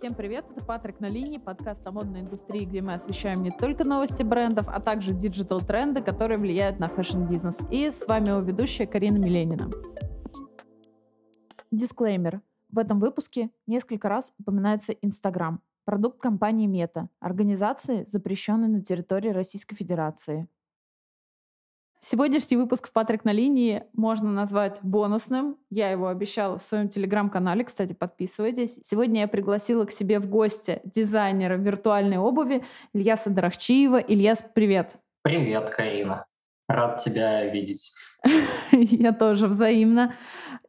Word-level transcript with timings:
Всем 0.00 0.14
привет, 0.14 0.46
это 0.50 0.64
Патрик 0.64 0.98
на 1.00 1.10
линии, 1.10 1.36
подкаст 1.36 1.86
о 1.86 1.92
модной 1.92 2.20
индустрии, 2.20 2.64
где 2.64 2.80
мы 2.80 2.94
освещаем 2.94 3.42
не 3.42 3.50
только 3.50 3.84
новости 3.84 4.22
брендов, 4.22 4.66
а 4.66 4.80
также 4.80 5.12
digital-тренды, 5.12 6.00
которые 6.00 6.38
влияют 6.38 6.78
на 6.78 6.88
fashion-бизнес. 6.88 7.58
И 7.70 7.90
с 7.90 8.06
вами 8.06 8.30
его 8.30 8.40
ведущая 8.40 8.86
Карина 8.86 9.18
Миленина. 9.18 9.68
Дисклеймер. 11.70 12.40
В 12.70 12.78
этом 12.78 12.98
выпуске 12.98 13.50
несколько 13.66 14.08
раз 14.08 14.32
упоминается 14.38 14.92
Инстаграм, 15.02 15.60
продукт 15.84 16.18
компании 16.18 16.66
Мета, 16.66 17.10
организации, 17.20 18.06
запрещенной 18.08 18.68
на 18.68 18.82
территории 18.82 19.28
Российской 19.28 19.76
Федерации. 19.76 20.48
Сегодняшний 22.02 22.56
выпуск 22.56 22.88
в 22.88 22.92
«Патрик 22.92 23.26
на 23.26 23.32
линии» 23.32 23.84
можно 23.92 24.32
назвать 24.32 24.78
бонусным. 24.82 25.58
Я 25.68 25.90
его 25.90 26.08
обещала 26.08 26.58
в 26.58 26.62
своем 26.62 26.88
телеграм-канале, 26.88 27.62
кстати, 27.62 27.92
подписывайтесь. 27.92 28.80
Сегодня 28.82 29.20
я 29.20 29.28
пригласила 29.28 29.84
к 29.84 29.90
себе 29.90 30.18
в 30.18 30.26
гости 30.26 30.80
дизайнера 30.84 31.56
виртуальной 31.56 32.16
обуви 32.16 32.64
Ильяса 32.94 33.28
Дорохчиева. 33.28 33.98
Ильяс, 33.98 34.42
привет! 34.54 34.94
Привет, 35.22 35.68
Карина. 35.68 36.24
Рад 36.68 37.04
тебя 37.04 37.44
видеть. 37.50 37.92
Я 38.72 39.12
тоже 39.12 39.46
взаимно. 39.46 40.14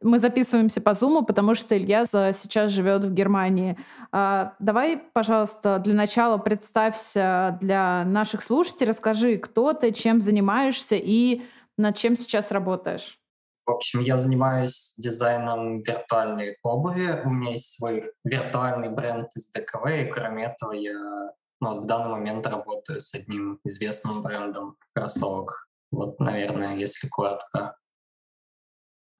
Мы 0.02 0.18
записываемся 0.18 0.80
по 0.80 0.94
Зуму, 0.94 1.24
потому 1.24 1.54
что 1.54 1.76
Илья 1.76 2.04
сейчас 2.06 2.70
живет 2.70 3.04
в 3.04 3.12
Германии. 3.12 3.78
А, 4.10 4.54
давай, 4.58 4.98
пожалуйста, 5.12 5.78
для 5.78 5.94
начала 5.94 6.38
представься 6.38 7.58
для 7.60 8.04
наших 8.04 8.42
слушателей, 8.42 8.90
расскажи, 8.90 9.38
кто 9.38 9.72
ты, 9.72 9.92
чем 9.92 10.20
занимаешься 10.20 10.96
и 10.96 11.42
над 11.78 11.96
чем 11.96 12.16
сейчас 12.16 12.50
работаешь. 12.50 13.18
В 13.64 13.70
общем, 13.70 14.00
я 14.00 14.18
занимаюсь 14.18 14.94
дизайном 14.98 15.82
виртуальной 15.82 16.56
обуви. 16.62 17.22
У 17.24 17.30
меня 17.30 17.52
есть 17.52 17.78
свой 17.78 18.12
виртуальный 18.24 18.88
бренд 18.88 19.28
из 19.36 19.50
ДКВ, 19.50 19.86
и 19.86 20.04
кроме 20.06 20.46
этого 20.46 20.72
я 20.72 21.30
ну, 21.62 21.80
в 21.80 21.86
данный 21.86 22.10
момент 22.10 22.44
работаю 22.48 23.00
с 23.00 23.14
одним 23.14 23.60
известным 23.64 24.22
брендом 24.22 24.76
кроссовок. 24.94 25.68
Вот, 25.92 26.18
наверное, 26.18 26.76
если 26.76 27.06
коротко. 27.06 27.76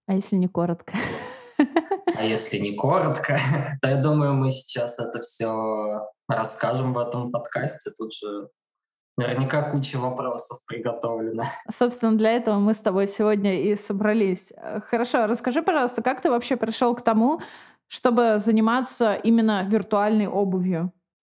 А 0.06 0.14
если 0.14 0.36
не 0.36 0.48
коротко? 0.48 0.94
А 2.16 2.24
если 2.24 2.58
не 2.58 2.74
коротко, 2.74 3.38
то 3.82 3.88
я 3.88 3.96
думаю, 3.96 4.34
мы 4.34 4.50
сейчас 4.50 4.98
это 4.98 5.20
все 5.20 6.08
расскажем 6.28 6.92
в 6.92 6.98
этом 6.98 7.30
подкасте. 7.30 7.90
Тут 7.96 8.12
же 8.12 8.48
наверняка 9.16 9.70
куча 9.70 9.96
вопросов 9.96 10.58
приготовлена. 10.66 11.44
Собственно, 11.70 12.16
для 12.16 12.32
этого 12.32 12.58
мы 12.58 12.74
с 12.74 12.78
тобой 12.78 13.08
сегодня 13.08 13.60
и 13.60 13.76
собрались. 13.76 14.52
Хорошо, 14.88 15.26
расскажи, 15.26 15.62
пожалуйста, 15.62 16.02
как 16.02 16.20
ты 16.20 16.30
вообще 16.30 16.56
пришел 16.56 16.94
к 16.94 17.02
тому, 17.02 17.40
чтобы 17.88 18.38
заниматься 18.38 19.14
именно 19.14 19.64
виртуальной 19.64 20.26
обувью? 20.26 20.92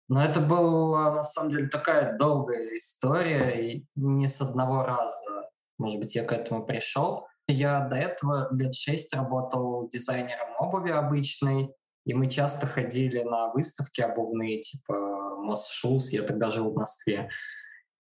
Но 0.07 0.23
это 0.23 0.39
была, 0.39 1.16
на 1.16 1.23
самом 1.23 1.52
деле, 1.52 1.67
такая 1.67 2.16
долгая 2.17 2.75
история, 2.75 3.72
и 3.72 3.85
не 3.95 4.27
с 4.27 4.39
одного 4.39 4.83
раза, 4.83 5.50
может 5.79 6.00
быть, 6.00 6.16
я 6.16 6.23
к 6.23 6.31
этому 6.31 6.63
пришел. 6.63 7.27
Я 7.47 7.81
до 7.81 7.95
этого 7.95 8.47
лет 8.51 8.73
шесть 8.73 9.13
работал 9.13 9.88
дизайнером 9.88 10.55
обуви 10.59 10.91
обычной, 10.91 11.69
и 12.05 12.13
мы 12.13 12.29
часто 12.29 12.67
ходили 12.67 13.21
на 13.21 13.51
выставки 13.51 14.01
обувные, 14.01 14.61
типа 14.61 15.15
Shoes, 15.53 16.09
я 16.11 16.23
тогда 16.23 16.49
жил 16.49 16.71
в 16.71 16.75
Москве. 16.75 17.29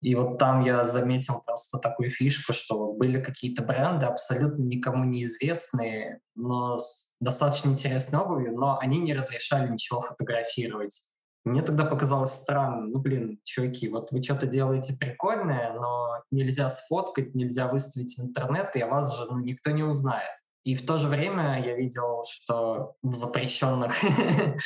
И 0.01 0.13
вот 0.15 0.37
там 0.37 0.63
я 0.63 0.85
заметил 0.85 1.41
просто 1.45 1.79
такую 1.79 2.11
фишку, 2.11 2.53
что 2.53 2.93
были 2.93 3.21
какие-то 3.21 3.63
бренды 3.63 4.05
абсолютно 4.05 4.63
никому 4.63 5.03
неизвестные, 5.05 6.19
но 6.35 6.77
с 6.77 7.13
достаточно 7.19 7.69
интересной 7.69 8.19
обувью, 8.19 8.53
но 8.53 8.77
они 8.77 8.99
не 8.99 9.15
разрешали 9.15 9.71
ничего 9.71 10.01
фотографировать. 10.01 11.01
Мне 11.47 11.61
тогда 11.61 11.85
показалось 11.85 12.33
странно, 12.33 12.87
ну, 12.87 12.99
блин, 12.99 13.39
чуваки, 13.43 13.87
вот 13.89 14.11
вы 14.11 14.21
что-то 14.21 14.47
делаете 14.47 14.97
прикольное, 14.99 15.73
но 15.73 16.21
нельзя 16.29 16.67
сфоткать, 16.69 17.35
нельзя 17.35 17.67
выставить 17.67 18.17
в 18.17 18.21
интернет, 18.21 18.75
и 18.75 18.81
о 18.81 18.87
вас 18.87 19.15
же 19.17 19.25
ну, 19.25 19.39
никто 19.39 19.71
не 19.71 19.83
узнает. 19.83 20.31
И 20.63 20.75
в 20.75 20.85
то 20.85 20.97
же 20.97 21.07
время 21.07 21.63
я 21.65 21.75
видел, 21.75 22.23
что 22.29 22.95
в 23.01 23.13
запрещенных 23.13 23.93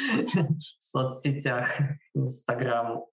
соцсетях 0.80 1.70
Инстаграм 2.16 3.06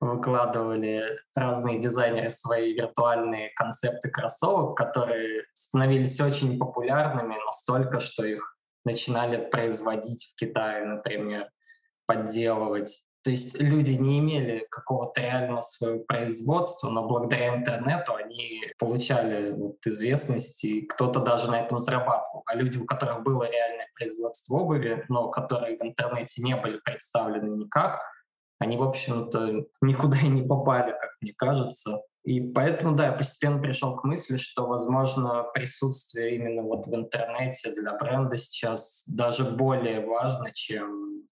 выкладывали 0.00 1.20
разные 1.36 1.78
дизайнеры 1.78 2.28
свои 2.28 2.72
виртуальные 2.72 3.50
концепты 3.54 4.10
кроссовок, 4.10 4.76
которые 4.76 5.44
становились 5.52 6.20
очень 6.20 6.58
популярными 6.58 7.36
настолько, 7.46 8.00
что 8.00 8.24
их 8.24 8.58
начинали 8.84 9.48
производить 9.48 10.24
в 10.24 10.34
Китае, 10.34 10.84
например, 10.84 11.48
подделывать. 12.06 13.06
То 13.24 13.30
есть 13.30 13.60
люди 13.60 13.92
не 13.92 14.18
имели 14.18 14.66
какого-то 14.70 15.20
реального 15.20 15.60
своего 15.60 16.00
производства, 16.00 16.90
но 16.90 17.06
благодаря 17.06 17.56
интернету 17.56 18.14
они 18.14 18.62
получали 18.78 19.52
вот 19.52 19.76
известность, 19.86 20.64
и 20.64 20.82
кто-то 20.82 21.20
даже 21.20 21.50
на 21.50 21.60
этом 21.60 21.78
зарабатывал. 21.78 22.42
А 22.46 22.56
люди, 22.56 22.78
у 22.78 22.84
которых 22.84 23.22
было 23.22 23.44
реальное 23.44 23.88
производство 23.96 24.56
обуви, 24.56 25.04
но 25.08 25.28
которые 25.28 25.78
в 25.78 25.82
интернете 25.82 26.42
не 26.42 26.56
были 26.56 26.78
представлены 26.78 27.56
никак, 27.56 28.00
они, 28.58 28.76
в 28.76 28.82
общем-то, 28.82 29.66
никуда 29.80 30.18
и 30.18 30.28
не 30.28 30.42
попали, 30.42 30.90
как 30.90 31.10
мне 31.20 31.32
кажется. 31.36 32.02
И 32.24 32.40
поэтому, 32.40 32.94
да, 32.94 33.06
я 33.06 33.12
постепенно 33.12 33.60
пришел 33.60 33.96
к 33.96 34.04
мысли, 34.04 34.36
что, 34.36 34.66
возможно, 34.66 35.44
присутствие 35.54 36.36
именно 36.36 36.62
вот 36.62 36.86
в 36.86 36.94
интернете 36.94 37.72
для 37.72 37.94
бренда 37.94 38.36
сейчас 38.36 39.04
даже 39.08 39.44
более 39.44 40.06
важно, 40.06 40.52
чем 40.52 41.24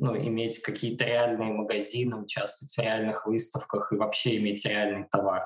ну, 0.00 0.16
иметь 0.16 0.60
какие-то 0.62 1.04
реальные 1.04 1.52
магазины, 1.52 2.16
участвовать 2.16 2.72
в 2.72 2.78
реальных 2.78 3.26
выставках 3.26 3.92
и 3.92 3.96
вообще 3.96 4.38
иметь 4.38 4.64
реальный 4.64 5.04
товар. 5.04 5.44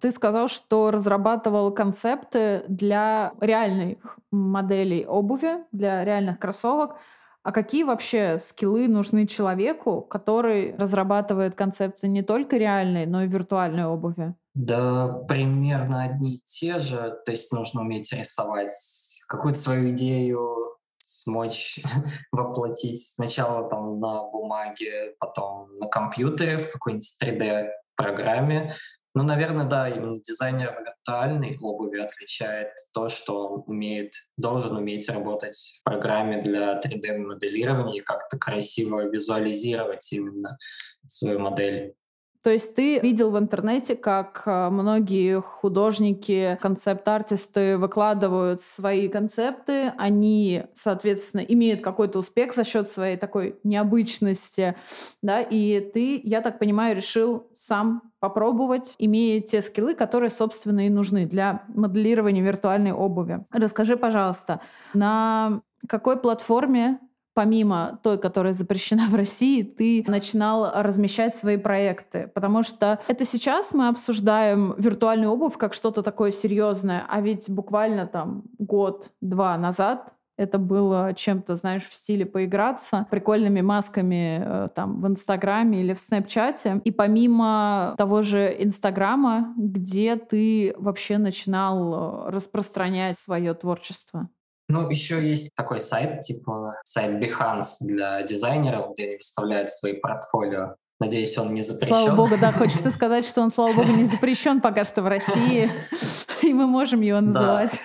Ты 0.00 0.10
сказал, 0.10 0.48
что 0.48 0.90
разрабатывал 0.90 1.72
концепты 1.72 2.64
для 2.68 3.32
реальных 3.40 4.18
моделей 4.30 5.04
обуви, 5.04 5.64
для 5.72 6.04
реальных 6.04 6.38
кроссовок. 6.38 6.96
А 7.42 7.52
какие 7.52 7.84
вообще 7.84 8.38
скиллы 8.38 8.88
нужны 8.88 9.26
человеку, 9.26 10.02
который 10.02 10.76
разрабатывает 10.76 11.54
концепты 11.54 12.08
не 12.08 12.22
только 12.22 12.56
реальной, 12.56 13.06
но 13.06 13.22
и 13.22 13.28
виртуальной 13.28 13.86
обуви? 13.86 14.34
Да, 14.54 15.08
примерно 15.28 16.04
одни 16.04 16.36
и 16.36 16.42
те 16.44 16.78
же. 16.78 17.18
То 17.24 17.32
есть 17.32 17.52
нужно 17.52 17.82
уметь 17.82 18.12
рисовать 18.12 18.74
какую-то 19.28 19.58
свою 19.58 19.90
идею, 19.90 20.77
смочь 21.20 21.80
воплотить 22.32 23.06
сначала 23.06 23.68
там 23.68 24.00
на 24.00 24.24
бумаге, 24.24 25.14
потом 25.18 25.74
на 25.78 25.88
компьютере 25.88 26.58
в 26.58 26.70
какой-нибудь 26.70 27.12
3D-программе. 27.22 28.76
Ну, 29.14 29.24
наверное, 29.24 29.64
да, 29.64 29.88
именно 29.88 30.20
дизайнер 30.20 30.84
виртуальной 30.84 31.58
обуви 31.60 31.98
отличает 31.98 32.68
то, 32.92 33.08
что 33.08 33.48
он 33.48 33.64
умеет, 33.66 34.12
должен 34.36 34.76
уметь 34.76 35.08
работать 35.08 35.80
в 35.80 35.84
программе 35.84 36.40
для 36.42 36.80
3D-моделирования 36.80 37.98
и 37.98 38.02
как-то 38.02 38.38
красиво 38.38 39.08
визуализировать 39.08 40.12
именно 40.12 40.58
свою 41.06 41.40
модель. 41.40 41.94
То 42.48 42.52
есть 42.52 42.74
ты 42.74 42.98
видел 43.00 43.30
в 43.30 43.38
интернете, 43.38 43.94
как 43.94 44.44
э, 44.46 44.70
многие 44.70 45.38
художники, 45.42 46.58
концепт-артисты 46.62 47.76
выкладывают 47.76 48.62
свои 48.62 49.08
концепты, 49.08 49.92
они, 49.98 50.64
соответственно, 50.72 51.42
имеют 51.42 51.82
какой-то 51.82 52.20
успех 52.20 52.54
за 52.54 52.64
счет 52.64 52.88
своей 52.88 53.18
такой 53.18 53.58
необычности, 53.64 54.76
да, 55.20 55.42
и 55.42 55.78
ты, 55.80 56.22
я 56.24 56.40
так 56.40 56.58
понимаю, 56.58 56.96
решил 56.96 57.50
сам 57.54 58.00
попробовать, 58.18 58.94
имея 58.98 59.42
те 59.42 59.60
скиллы, 59.60 59.94
которые, 59.94 60.30
собственно, 60.30 60.86
и 60.86 60.88
нужны 60.88 61.26
для 61.26 61.64
моделирования 61.68 62.40
виртуальной 62.40 62.92
обуви. 62.92 63.44
Расскажи, 63.52 63.98
пожалуйста, 63.98 64.62
на 64.94 65.60
какой 65.86 66.18
платформе 66.18 66.98
помимо 67.38 68.00
той, 68.02 68.18
которая 68.18 68.52
запрещена 68.52 69.06
в 69.08 69.14
России, 69.14 69.62
ты 69.62 70.04
начинал 70.08 70.72
размещать 70.74 71.36
свои 71.36 71.56
проекты? 71.56 72.28
Потому 72.34 72.64
что 72.64 72.98
это 73.06 73.24
сейчас 73.24 73.72
мы 73.72 73.86
обсуждаем 73.86 74.74
виртуальную 74.76 75.30
обувь 75.30 75.56
как 75.56 75.72
что-то 75.72 76.02
такое 76.02 76.32
серьезное, 76.32 77.06
а 77.08 77.20
ведь 77.20 77.48
буквально 77.48 78.08
там 78.08 78.42
год-два 78.58 79.56
назад 79.56 80.14
это 80.36 80.58
было 80.58 81.14
чем-то, 81.14 81.54
знаешь, 81.54 81.88
в 81.88 81.94
стиле 81.94 82.26
поиграться, 82.26 83.06
прикольными 83.08 83.60
масками 83.60 84.42
э, 84.44 84.68
там 84.74 85.00
в 85.00 85.06
Инстаграме 85.06 85.80
или 85.80 85.92
в 85.92 86.00
Снэпчате. 86.00 86.80
И 86.82 86.90
помимо 86.90 87.94
того 87.96 88.22
же 88.22 88.52
Инстаграма, 88.58 89.54
где 89.56 90.16
ты 90.16 90.74
вообще 90.76 91.18
начинал 91.18 92.26
э, 92.26 92.30
распространять 92.30 93.16
свое 93.16 93.54
творчество? 93.54 94.28
Ну, 94.70 94.88
еще 94.90 95.26
есть 95.26 95.54
такой 95.54 95.80
сайт, 95.80 96.20
типа 96.20 96.67
сайт 96.84 97.22
Behance 97.22 97.76
для 97.80 98.22
дизайнеров, 98.22 98.92
где 98.92 99.04
они 99.04 99.16
выставляют 99.16 99.70
свои 99.70 99.94
портфолио. 99.94 100.76
Надеюсь, 101.00 101.38
он 101.38 101.54
не 101.54 101.62
запрещен. 101.62 101.94
Слава 101.94 102.16
богу, 102.16 102.34
да, 102.40 102.52
хочется 102.58 102.90
сказать, 102.90 103.24
что 103.24 103.40
он, 103.40 103.50
слава 103.50 103.72
богу, 103.72 103.92
не 103.92 104.06
запрещен 104.06 104.60
пока 104.60 104.84
что 104.84 105.02
в 105.02 105.06
России, 105.06 105.70
и 106.42 106.52
мы 106.52 106.66
можем 106.66 107.00
его 107.00 107.20
называть. 107.20 107.80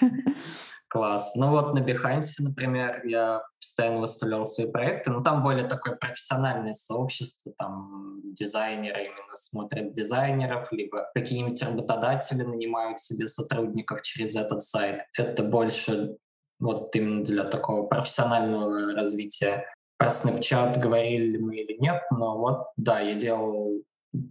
Класс. 0.93 1.33
Ну 1.35 1.49
вот 1.49 1.73
на 1.73 1.79
Behance, 1.79 2.35
например, 2.37 3.01
я 3.03 3.41
постоянно 3.59 3.99
выставлял 4.01 4.45
свои 4.45 4.69
проекты, 4.69 5.09
но 5.09 5.23
там 5.23 5.41
более 5.41 5.67
такое 5.67 5.95
профессиональное 5.95 6.73
сообщество, 6.73 7.51
там 7.57 8.21
дизайнеры 8.23 9.05
именно 9.05 9.33
смотрят 9.33 9.93
дизайнеров, 9.93 10.71
либо 10.71 11.09
какие-нибудь 11.15 11.63
работодатели 11.63 12.43
нанимают 12.43 12.99
себе 12.99 13.27
сотрудников 13.27 14.03
через 14.03 14.35
этот 14.35 14.61
сайт. 14.61 15.05
Это 15.17 15.41
больше 15.41 16.17
вот 16.59 16.95
именно 16.95 17.23
для 17.23 17.43
такого 17.43 17.85
профессионального 17.85 18.93
развития. 18.93 19.65
Про 19.97 20.07
Snapchat 20.07 20.79
говорили 20.79 21.37
мы 21.37 21.57
или 21.57 21.77
нет, 21.79 22.01
но 22.11 22.37
вот 22.37 22.67
да, 22.77 22.99
я 22.99 23.15
делал 23.15 23.83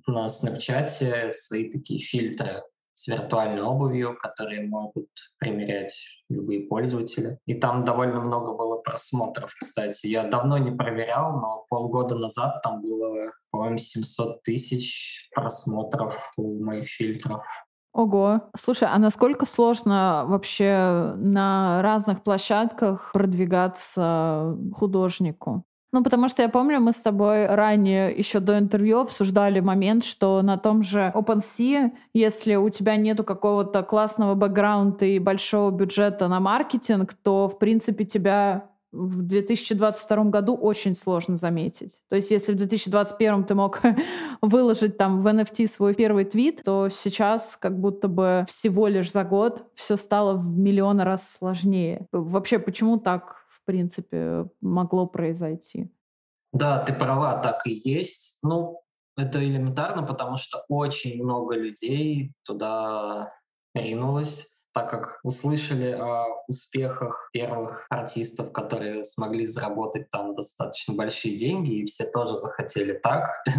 на 0.07 0.27
Snapchat 0.27 1.33
свои 1.33 1.71
такие 1.71 2.01
фильтры 2.01 2.63
с 2.95 3.09
виртуальной 3.09 3.63
обувью, 3.63 4.17
которые 4.17 4.67
могут 4.67 5.09
примерять 5.39 5.95
любые 6.29 6.67
пользователи. 6.67 7.39
И 7.47 7.55
там 7.55 7.83
довольно 7.83 8.21
много 8.21 8.53
было 8.53 8.77
просмотров, 8.77 9.55
кстати. 9.59 10.07
Я 10.07 10.25
давно 10.25 10.59
не 10.59 10.71
проверял, 10.71 11.33
но 11.33 11.67
полгода 11.69 12.17
назад 12.17 12.63
там 12.63 12.83
было, 12.83 13.33
по-моему, 13.51 13.79
700 13.79 14.43
тысяч 14.43 15.29
просмотров 15.35 16.33
у 16.37 16.63
моих 16.63 16.89
фильтров. 16.89 17.43
Ого. 17.93 18.43
Слушай, 18.57 18.89
а 18.91 18.99
насколько 18.99 19.45
сложно 19.45 20.25
вообще 20.27 21.13
на 21.17 21.83
разных 21.83 22.23
площадках 22.23 23.11
продвигаться 23.13 24.57
художнику? 24.75 25.65
Ну, 25.95 26.03
потому 26.03 26.29
что 26.29 26.41
я 26.41 26.49
помню, 26.49 26.81
мы 26.81 26.93
с 26.93 27.03
тобой 27.03 27.45
ранее, 27.47 28.11
еще 28.17 28.41
до 28.41 28.59
интервью, 28.59 29.01
обсуждали 29.01 29.61
момент, 29.61 30.05
что 30.05 30.41
на 30.41 30.57
том 30.57 30.83
же 30.83 31.13
OpenSea, 31.15 31.93
если 32.15 32.55
у 32.55 32.71
тебя 32.71 32.97
нету 32.97 33.25
какого-то 33.25 33.83
классного 33.83 34.35
бэкграунда 34.35 35.05
и 35.05 35.19
большого 35.19 35.71
бюджета 35.71 36.29
на 36.29 36.41
маркетинг, 36.41 37.13
то, 37.23 37.47
в 37.47 37.59
принципе, 37.59 38.07
тебя 38.07 38.71
в 38.93 39.23
2022 39.23 40.25
году 40.25 40.55
очень 40.55 40.95
сложно 40.95 41.37
заметить. 41.37 42.01
То 42.09 42.17
есть 42.17 42.31
если 42.31 42.53
в 42.53 42.57
2021 42.57 43.45
ты 43.45 43.55
мог 43.55 43.81
выложить 44.43 44.97
там 44.97 45.23
в 45.23 45.27
NFT 45.27 45.67
свой 45.67 45.95
первый 45.95 46.25
твит, 46.25 46.63
то 46.65 46.89
сейчас 46.89 47.57
как 47.57 47.81
будто 47.81 48.09
бы 48.09 48.45
всего 48.47 48.89
лишь 48.89 49.11
за 49.11 49.25
год 49.25 49.65
все 49.75 49.97
стало 49.97 50.37
в 50.37 50.59
миллион 50.59 51.01
раз 51.01 51.33
сложнее. 51.33 52.07
Вообще, 52.13 52.59
почему 52.59 52.99
так 52.99 53.43
в 53.63 53.65
принципе, 53.65 54.47
могло 54.61 55.07
произойти. 55.07 55.89
Да, 56.53 56.79
ты 56.79 56.93
права, 56.93 57.41
так 57.41 57.67
и 57.67 57.81
есть. 57.85 58.41
Ну, 58.43 58.83
это 59.17 59.43
элементарно, 59.43 60.03
потому 60.03 60.37
что 60.37 60.65
очень 60.69 61.23
много 61.23 61.55
людей 61.55 62.33
туда 62.45 63.33
ринулось, 63.75 64.52
так 64.73 64.91
как 64.91 65.21
услышали 65.23 65.93
о 65.93 66.25
успехах 66.49 67.31
первых 67.33 67.87
артистов, 67.91 68.53
которые 68.53 69.05
смогли 69.05 69.47
заработать 69.47 70.11
там 70.11 70.35
достаточно 70.35 70.95
большие 70.95 71.37
деньги, 71.37 71.81
и 71.81 71.87
все 71.87 72.05
тоже 72.05 72.35
захотели 72.35 72.93
так. 72.93 73.45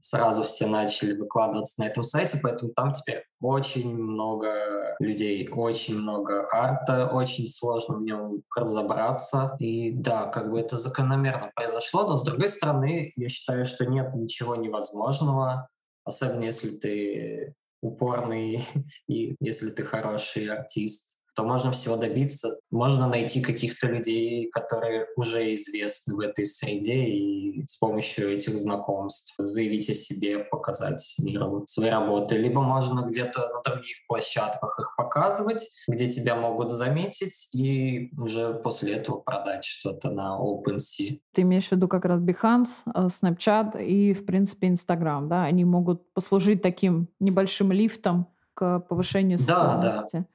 сразу 0.00 0.42
все 0.42 0.66
начали 0.66 1.12
выкладываться 1.12 1.80
на 1.82 1.86
этом 1.86 2.02
сайте, 2.02 2.38
поэтому 2.42 2.72
там 2.72 2.92
теперь 2.92 3.24
очень 3.40 3.94
много 3.94 4.96
людей, 5.00 5.48
очень 5.50 5.98
много 5.98 6.48
арта, 6.50 7.08
очень 7.08 7.46
сложно 7.46 7.96
в 7.96 8.02
нем 8.02 8.42
разобраться. 8.56 9.56
И 9.58 9.92
да, 9.92 10.26
как 10.26 10.50
бы 10.50 10.60
это 10.60 10.76
закономерно 10.76 11.50
произошло, 11.54 12.06
но 12.06 12.16
с 12.16 12.24
другой 12.24 12.48
стороны, 12.48 13.12
я 13.16 13.28
считаю, 13.28 13.64
что 13.64 13.86
нет 13.86 14.14
ничего 14.14 14.56
невозможного, 14.56 15.68
особенно 16.04 16.44
если 16.44 16.70
ты 16.70 17.54
упорный 17.80 18.62
и 19.08 19.36
если 19.40 19.70
ты 19.70 19.84
хороший 19.84 20.46
артист 20.48 21.18
то 21.38 21.44
можно 21.44 21.70
всего 21.70 21.94
добиться. 21.94 22.58
Можно 22.72 23.06
найти 23.06 23.40
каких-то 23.40 23.86
людей, 23.86 24.50
которые 24.50 25.06
уже 25.14 25.54
известны 25.54 26.16
в 26.16 26.18
этой 26.18 26.44
среде, 26.44 27.04
и 27.04 27.64
с 27.64 27.76
помощью 27.76 28.34
этих 28.34 28.58
знакомств 28.58 29.34
заявить 29.38 29.88
о 29.88 29.94
себе, 29.94 30.40
показать 30.40 31.14
миру 31.20 31.62
свои 31.68 31.90
работы. 31.90 32.36
Либо 32.36 32.60
можно 32.60 33.08
где-то 33.08 33.50
на 33.50 33.62
других 33.62 33.98
площадках 34.08 34.80
их 34.80 34.96
показывать, 35.18 35.68
где 35.86 36.08
тебя 36.08 36.36
могут 36.36 36.72
заметить, 36.72 37.48
и 37.54 38.10
уже 38.16 38.54
после 38.54 38.94
этого 38.94 39.18
продать 39.18 39.64
что-то 39.64 40.10
на 40.10 40.38
OpenSea. 40.40 41.20
Ты 41.32 41.42
имеешь 41.42 41.68
в 41.68 41.72
виду 41.72 41.88
как 41.88 42.04
раз 42.04 42.20
Behance, 42.20 42.82
э, 42.94 43.06
Snapchat 43.06 43.82
и, 43.82 44.12
в 44.12 44.24
принципе, 44.24 44.68
Instagram, 44.68 45.28
да? 45.28 45.44
Они 45.44 45.64
могут 45.64 46.12
послужить 46.14 46.62
таким 46.62 47.08
небольшим 47.20 47.72
лифтом 47.72 48.28
к 48.54 48.80
повышению 48.80 49.38
стоимости. 49.38 50.12
Да, 50.12 50.20
да. 50.20 50.26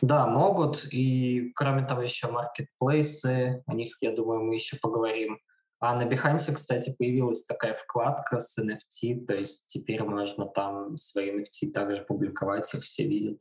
Да, 0.00 0.26
могут. 0.26 0.86
И 0.90 1.52
кроме 1.54 1.84
того, 1.84 2.00
еще 2.00 2.28
маркетплейсы, 2.28 3.62
о 3.66 3.74
них, 3.74 3.96
я 4.00 4.14
думаю, 4.14 4.42
мы 4.42 4.54
еще 4.54 4.78
поговорим. 4.80 5.38
А 5.78 5.94
на 5.94 6.08
Behance, 6.08 6.54
кстати, 6.54 6.94
появилась 6.98 7.44
такая 7.44 7.74
вкладка 7.74 8.40
с 8.40 8.58
NFT, 8.58 9.26
то 9.26 9.34
есть 9.34 9.66
теперь 9.66 10.02
можно 10.02 10.46
там 10.46 10.96
свои 10.96 11.30
NFT 11.30 11.70
также 11.72 12.02
публиковать, 12.02 12.72
их 12.72 12.82
все 12.82 13.06
видят. 13.06 13.38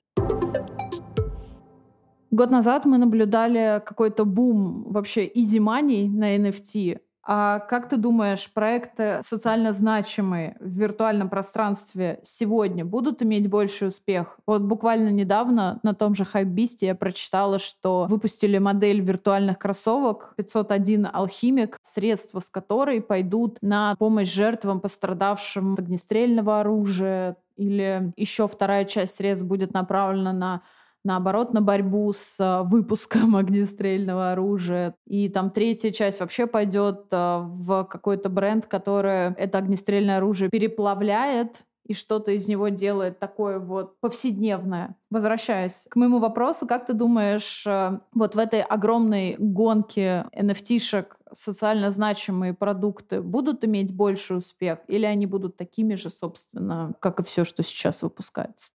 Год 2.35 2.51
назад 2.51 2.83
мы 2.83 2.97
наблюдали 2.97 3.81
какой-то 3.85 4.25
бум 4.25 4.83
вообще 4.89 5.25
money 5.25 6.09
на 6.09 6.35
NFT. 6.35 6.99
А 7.23 7.59
как 7.59 7.87
ты 7.87 7.95
думаешь, 7.95 8.51
проекты 8.51 9.21
социально 9.25 9.71
значимые 9.71 10.57
в 10.59 10.67
виртуальном 10.67 11.29
пространстве 11.29 12.19
сегодня 12.23 12.83
будут 12.83 13.23
иметь 13.23 13.49
больший 13.49 13.87
успех? 13.87 14.37
Вот 14.45 14.63
буквально 14.63 15.11
недавно 15.11 15.79
на 15.81 15.95
том 15.95 16.13
же 16.13 16.25
Хайбисте 16.25 16.87
я 16.87 16.95
прочитала, 16.95 17.57
что 17.57 18.05
выпустили 18.09 18.57
модель 18.57 18.99
виртуальных 18.99 19.57
кроссовок 19.57 20.33
501 20.35 21.07
Алхимик, 21.13 21.77
средства 21.83 22.41
с 22.41 22.49
которой 22.49 22.99
пойдут 22.99 23.59
на 23.61 23.95
помощь 23.95 24.33
жертвам, 24.33 24.81
пострадавшим 24.81 25.75
от 25.75 25.79
огнестрельного 25.79 26.59
оружия, 26.59 27.37
или 27.55 28.11
еще 28.17 28.49
вторая 28.49 28.83
часть 28.83 29.15
средств 29.15 29.45
будет 29.45 29.73
направлена 29.73 30.33
на 30.33 30.61
наоборот, 31.05 31.53
на 31.53 31.61
борьбу 31.61 32.11
с 32.11 32.35
а, 32.39 32.63
выпуском 32.63 33.35
огнестрельного 33.37 34.31
оружия. 34.31 34.95
И 35.07 35.29
там 35.29 35.51
третья 35.51 35.91
часть 35.91 36.19
вообще 36.19 36.47
пойдет 36.47 37.05
а, 37.11 37.39
в 37.39 37.85
какой-то 37.85 38.27
бренд, 38.29 38.65
который 38.65 39.33
это 39.33 39.59
огнестрельное 39.59 40.17
оружие 40.17 40.49
переплавляет 40.49 41.63
и 41.85 41.93
что-то 41.93 42.31
из 42.31 42.47
него 42.47 42.69
делает 42.69 43.19
такое 43.19 43.59
вот 43.59 43.99
повседневное. 43.99 44.95
Возвращаясь 45.11 45.85
к 45.89 45.95
моему 45.95 46.17
вопросу, 46.17 46.65
как 46.65 46.87
ты 46.87 46.93
думаешь, 46.93 47.63
а, 47.67 48.01
вот 48.13 48.35
в 48.35 48.39
этой 48.39 48.61
огромной 48.61 49.35
гонке 49.37 50.25
NFT-шек 50.35 51.17
социально 51.31 51.91
значимые 51.91 52.53
продукты 52.53 53.21
будут 53.21 53.63
иметь 53.65 53.93
больший 53.93 54.37
успех 54.37 54.79
или 54.87 55.05
они 55.05 55.27
будут 55.27 55.57
такими 55.57 55.95
же, 55.95 56.09
собственно, 56.09 56.93
как 56.99 57.19
и 57.19 57.23
все, 57.23 57.43
что 57.43 57.61
сейчас 57.61 58.01
выпускается? 58.01 58.71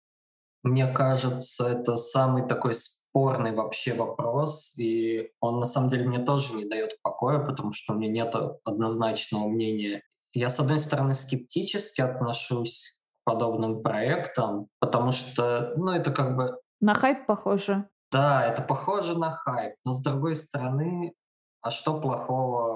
Мне 0.67 0.89
кажется, 0.89 1.69
это 1.69 1.97
самый 1.97 2.45
такой 2.45 2.75
спорный 2.75 3.55
вообще 3.55 3.95
вопрос, 3.95 4.77
и 4.77 5.31
он 5.41 5.61
на 5.61 5.67
самом 5.67 5.91
деле 5.91 6.09
мне 6.09 6.19
тоже 6.19 6.55
не 6.55 6.65
дает 6.65 7.01
покоя, 7.03 7.39
потому 7.39 7.73
что 7.73 7.93
у 7.93 7.97
меня 7.97 8.25
нет 8.25 8.35
однозначного 8.65 9.47
мнения. 9.47 10.03
Я, 10.33 10.49
с 10.49 10.59
одной 10.59 10.79
стороны, 10.79 11.15
скептически 11.15 12.01
отношусь 12.01 12.99
к 13.23 13.31
подобным 13.31 13.81
проектам, 13.81 14.67
потому 14.81 15.13
что, 15.13 15.73
ну, 15.77 15.93
это 15.93 16.11
как 16.11 16.37
бы... 16.37 16.59
На 16.81 16.95
хайп 16.95 17.27
похоже. 17.27 17.89
Да, 18.11 18.45
это 18.45 18.61
похоже 18.61 19.17
на 19.17 19.31
хайп, 19.31 19.77
но 19.85 19.93
с 19.93 20.03
другой 20.03 20.35
стороны, 20.35 21.15
а 21.63 21.71
что 21.71 22.01
плохого 22.01 22.76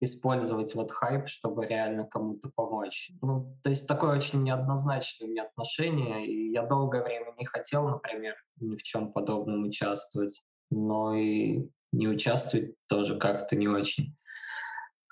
использовать 0.00 0.74
вот 0.74 0.92
хайп, 0.92 1.28
чтобы 1.28 1.66
реально 1.66 2.04
кому-то 2.04 2.50
помочь. 2.54 3.10
Ну, 3.22 3.56
то 3.62 3.70
есть 3.70 3.88
такое 3.88 4.16
очень 4.16 4.42
неоднозначное 4.42 5.28
у 5.28 5.30
меня 5.30 5.44
отношение, 5.44 6.26
и 6.26 6.50
я 6.50 6.62
долгое 6.62 7.02
время 7.02 7.34
не 7.38 7.44
хотел, 7.44 7.88
например, 7.88 8.34
ни 8.60 8.76
в 8.76 8.82
чем 8.82 9.12
подобном 9.12 9.64
участвовать, 9.64 10.42
но 10.70 11.14
и 11.14 11.68
не 11.92 12.08
участвовать 12.08 12.74
тоже 12.88 13.18
как-то 13.18 13.56
не 13.56 13.68
очень. 13.68 14.16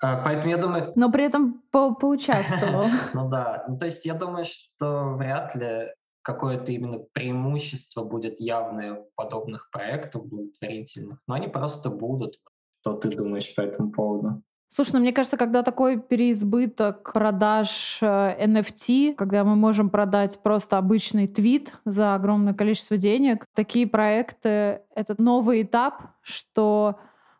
А, 0.01 0.21
поэтому 0.21 0.49
я 0.49 0.57
думаю... 0.57 0.91
Но 0.95 1.11
при 1.11 1.23
этом 1.23 1.63
по 1.71 1.95
поучаствовал. 1.95 2.87
Ну 3.13 3.29
да. 3.29 3.63
Ну, 3.69 3.77
то 3.77 3.85
есть 3.85 4.05
я 4.05 4.13
думаю, 4.13 4.45
что 4.45 5.13
вряд 5.13 5.55
ли 5.55 5.93
какое-то 6.23 6.71
именно 6.71 6.99
преимущество 7.13 8.03
будет 8.03 8.39
явное 8.39 8.93
у 8.93 9.11
подобных 9.15 9.69
проектов 9.71 10.25
благотворительных, 10.25 11.19
но 11.27 11.35
они 11.35 11.47
просто 11.47 11.89
будут. 11.89 12.35
Что 12.81 12.93
ты 12.97 13.09
думаешь 13.09 13.53
по 13.55 13.61
этому 13.61 13.91
поводу? 13.91 14.43
Слушай, 14.75 14.93
ну 14.93 14.99
мне 15.01 15.13
кажется, 15.13 15.37
когда 15.37 15.61
такой 15.61 15.99
переизбыток 15.99 17.13
продаж 17.13 17.99
NFT, 18.01 19.11
э, 19.11 19.13
когда 19.13 19.43
мы 19.43 19.55
можем 19.55 19.91
продать 19.91 20.41
просто 20.41 20.79
обычный 20.79 21.27
твит 21.27 21.75
за 21.85 22.15
огромное 22.15 22.55
количество 22.55 22.97
денег, 22.97 23.45
такие 23.53 23.85
проекты— 23.85 24.81
это 24.95 25.13
новый 25.19 25.61
этап, 25.61 26.01
что 26.23 26.97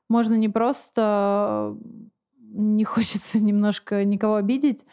можно 0.10 0.36
не 0.36 0.48
просто 0.48 1.76
не 2.52 2.84
хочется 2.84 3.40
немножко 3.44 4.06
никого 4.06 4.36
обидеть, 4.36 4.86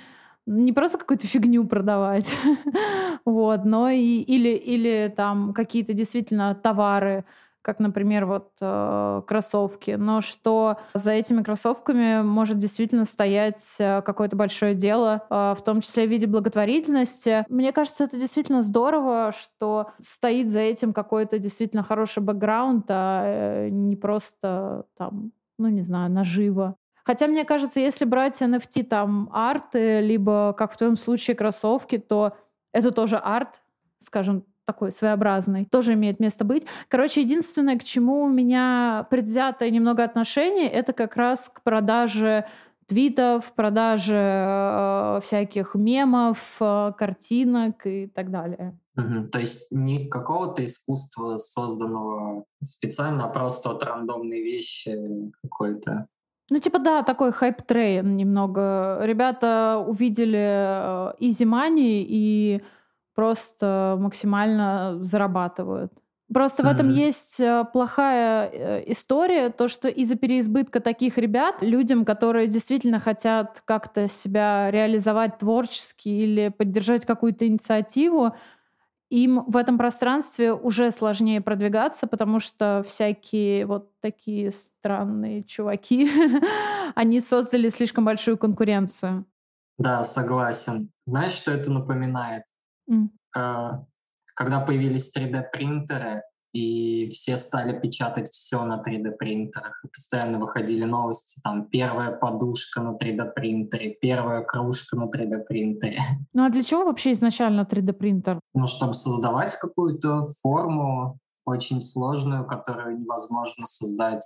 не 0.47 0.73
просто 0.73 0.97
какую-то 0.97 1.26
фигню 1.26 1.66
продавать, 1.66 2.35
вот, 3.26 3.66
но 3.66 3.90
и 3.90 4.16
или 4.16 4.56
или 4.56 5.12
там 5.14 5.52
какие-то 5.52 5.92
действительно 5.92 6.54
товары 6.54 7.26
как, 7.62 7.79
например, 7.79 8.26
вот 8.26 8.52
э, 8.61 9.23
кроссовки, 9.26 9.93
но 9.93 10.21
что 10.21 10.79
за 10.95 11.12
этими 11.12 11.43
кроссовками 11.43 12.23
может 12.23 12.59
действительно 12.59 13.05
стоять 13.05 13.76
э, 13.79 14.02
какое-то 14.02 14.37
большое 14.37 14.75
дело, 14.75 15.26
э, 15.29 15.55
в 15.57 15.62
том 15.62 15.81
числе 15.81 16.07
в 16.07 16.11
виде 16.11 16.26
благотворительности. 16.26 17.45
Мне 17.49 17.73
кажется, 17.73 18.05
это 18.05 18.19
действительно 18.19 18.62
здорово, 18.62 19.33
что 19.37 19.90
стоит 20.02 20.50
за 20.50 20.61
этим 20.61 20.93
какой-то 20.93 21.38
действительно 21.38 21.83
хороший 21.83 22.23
бэкграунд, 22.23 22.87
а 22.88 23.25
э, 23.26 23.69
не 23.69 23.97
просто 23.97 24.85
там, 24.97 25.33
ну 25.59 25.69
не 25.69 25.83
знаю, 25.83 26.11
наживо. 26.11 26.76
Хотя, 27.05 27.26
мне 27.26 27.45
кажется, 27.45 27.81
если 27.81 28.05
брать 28.05 28.40
NFT 28.40 28.85
там 28.85 29.29
арты, 29.33 30.00
либо, 30.00 30.55
как 30.57 30.73
в 30.73 30.76
твоем 30.76 30.97
случае, 30.97 31.37
кроссовки, 31.37 31.99
то 31.99 32.37
это 32.73 32.93
тоже 32.93 33.17
арт, 33.17 33.62
скажем, 33.99 34.45
такой 34.71 34.93
своеобразный, 34.93 35.65
тоже 35.65 35.95
имеет 35.95 36.21
место 36.21 36.45
быть. 36.45 36.65
Короче, 36.87 37.23
единственное, 37.23 37.77
к 37.77 37.83
чему 37.83 38.23
у 38.23 38.29
меня 38.29 39.07
предвзятое 39.11 39.71
немного 39.71 40.05
отношение, 40.05 40.69
это 40.69 40.93
как 40.93 41.17
раз 41.17 41.49
к 41.49 41.62
продаже 41.62 42.45
твитов, 42.87 43.53
продаже 43.55 44.15
э, 44.17 45.21
всяких 45.23 45.75
мемов, 45.75 46.39
э, 46.61 46.93
картинок 46.97 47.85
и 47.87 48.07
так 48.07 48.31
далее. 48.31 48.79
Угу. 48.97 49.29
То 49.33 49.41
есть 49.41 49.73
не 49.73 50.09
какого-то 50.09 50.65
искусства, 50.65 51.37
созданного 51.37 52.45
специально, 52.62 53.25
а 53.25 53.29
просто 53.29 53.71
вот 53.71 53.83
рандомные 53.83 54.43
вещи 54.43 54.93
какой-то. 55.43 56.07
Ну, 56.50 56.59
типа, 56.59 56.79
да, 56.79 57.03
такой 57.03 57.31
hype 57.30 57.69
train 57.69 58.16
немного. 58.17 58.99
Ребята 59.03 59.85
увидели 59.87 60.39
э, 60.39 61.12
easy 61.21 61.47
money 61.47 62.05
и 62.09 62.61
просто 63.14 63.97
максимально 63.99 64.99
зарабатывают. 65.02 65.93
Просто 66.33 66.62
mm-hmm. 66.62 66.67
в 66.67 66.73
этом 66.73 66.88
есть 66.90 67.40
э, 67.40 67.64
плохая 67.73 68.49
э, 68.52 68.85
история, 68.87 69.50
то, 69.50 69.67
что 69.67 69.88
из-за 69.88 70.14
переизбытка 70.14 70.79
таких 70.79 71.19
ребят, 71.19 71.61
людям, 71.61 72.05
которые 72.05 72.47
действительно 72.47 73.00
хотят 73.00 73.62
как-то 73.64 74.07
себя 74.07 74.71
реализовать 74.71 75.38
творчески 75.38 76.09
или 76.09 76.49
поддержать 76.49 77.05
какую-то 77.05 77.49
инициативу, 77.49 78.33
им 79.11 79.43
в 79.49 79.57
этом 79.57 79.76
пространстве 79.76 80.52
уже 80.52 80.93
сложнее 80.93 81.40
продвигаться, 81.40 82.07
потому 82.07 82.38
что 82.38 82.85
всякие 82.87 83.67
вот 83.67 83.90
такие 84.00 84.52
странные 84.52 85.43
чуваки, 85.43 86.09
они 86.95 87.21
создали 87.21 87.71
слишком 87.71 88.05
большую 88.05 88.38
конкуренцию. 88.38 89.26
Да, 89.79 90.05
согласен. 90.05 90.90
Знаешь, 91.07 91.33
что 91.33 91.50
это 91.50 91.73
напоминает? 91.73 92.45
Mm. 92.90 93.85
Когда 94.35 94.61
появились 94.61 95.14
3D-принтеры, 95.16 96.23
и 96.52 97.09
все 97.11 97.37
стали 97.37 97.78
печатать 97.78 98.28
все 98.30 98.64
на 98.64 98.82
3D-принтерах. 98.82 99.85
И 99.85 99.88
постоянно 99.88 100.38
выходили 100.38 100.85
новости, 100.85 101.40
там, 101.42 101.68
первая 101.68 102.11
подушка 102.11 102.80
на 102.80 102.97
3D-принтере, 102.97 103.97
первая 104.00 104.42
кружка 104.42 104.97
на 104.97 105.04
3D-принтере. 105.04 106.00
Ну 106.32 106.44
а 106.44 106.50
для 106.50 106.62
чего 106.62 106.85
вообще 106.85 107.12
изначально 107.12 107.62
3D-принтер? 107.70 108.40
Ну, 108.54 108.66
чтобы 108.66 108.94
создавать 108.94 109.54
какую-то 109.54 110.28
форму 110.42 111.18
очень 111.44 111.80
сложную, 111.80 112.47
которую 112.47 112.99
невозможно 113.00 113.66
создать 113.66 114.25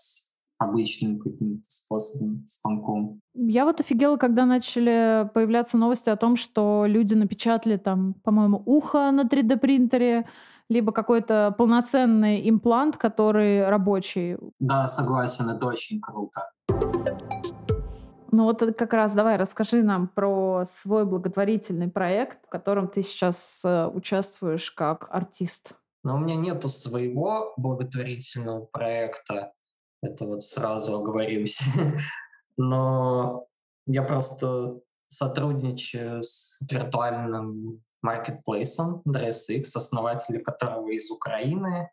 обычным 0.58 1.18
каким-то 1.18 1.68
способом, 1.68 2.46
станком. 2.46 3.20
Я 3.46 3.66
вот 3.66 3.80
офигела, 3.80 4.16
когда 4.16 4.46
начали 4.46 5.28
появляться 5.34 5.76
новости 5.76 6.08
о 6.08 6.16
том, 6.16 6.36
что 6.36 6.84
люди 6.86 7.12
напечатали 7.12 7.76
там, 7.76 8.14
по-моему, 8.24 8.62
ухо 8.64 9.10
на 9.10 9.24
3D-принтере, 9.24 10.26
либо 10.70 10.92
какой-то 10.92 11.54
полноценный 11.58 12.48
имплант, 12.48 12.96
который 12.96 13.68
рабочий. 13.68 14.38
Да, 14.60 14.86
согласен, 14.86 15.50
это 15.50 15.66
очень 15.66 16.00
круто. 16.00 16.50
Ну 18.32 18.44
вот 18.44 18.62
как 18.76 18.94
раз 18.94 19.12
давай 19.14 19.36
расскажи 19.36 19.82
нам 19.82 20.08
про 20.08 20.64
свой 20.64 21.04
благотворительный 21.04 21.88
проект, 21.88 22.38
в 22.46 22.48
котором 22.48 22.88
ты 22.88 23.02
сейчас 23.02 23.60
э, 23.62 23.86
участвуешь 23.88 24.70
как 24.70 25.06
артист. 25.10 25.72
Но 26.02 26.16
у 26.16 26.18
меня 26.18 26.34
нету 26.34 26.68
своего 26.70 27.52
благотворительного 27.58 28.64
проекта, 28.64 29.52
это 30.02 30.24
вот 30.24 30.42
сразу 30.42 30.96
оговоримся. 30.96 31.64
Но 32.56 33.46
я 33.86 34.02
просто 34.02 34.80
сотрудничаю 35.08 36.22
с 36.22 36.60
виртуальным 36.70 37.82
маркетплейсом 38.02 39.02
DressX, 39.08 39.64
основатели 39.74 40.38
которого 40.38 40.90
из 40.90 41.10
Украины. 41.10 41.90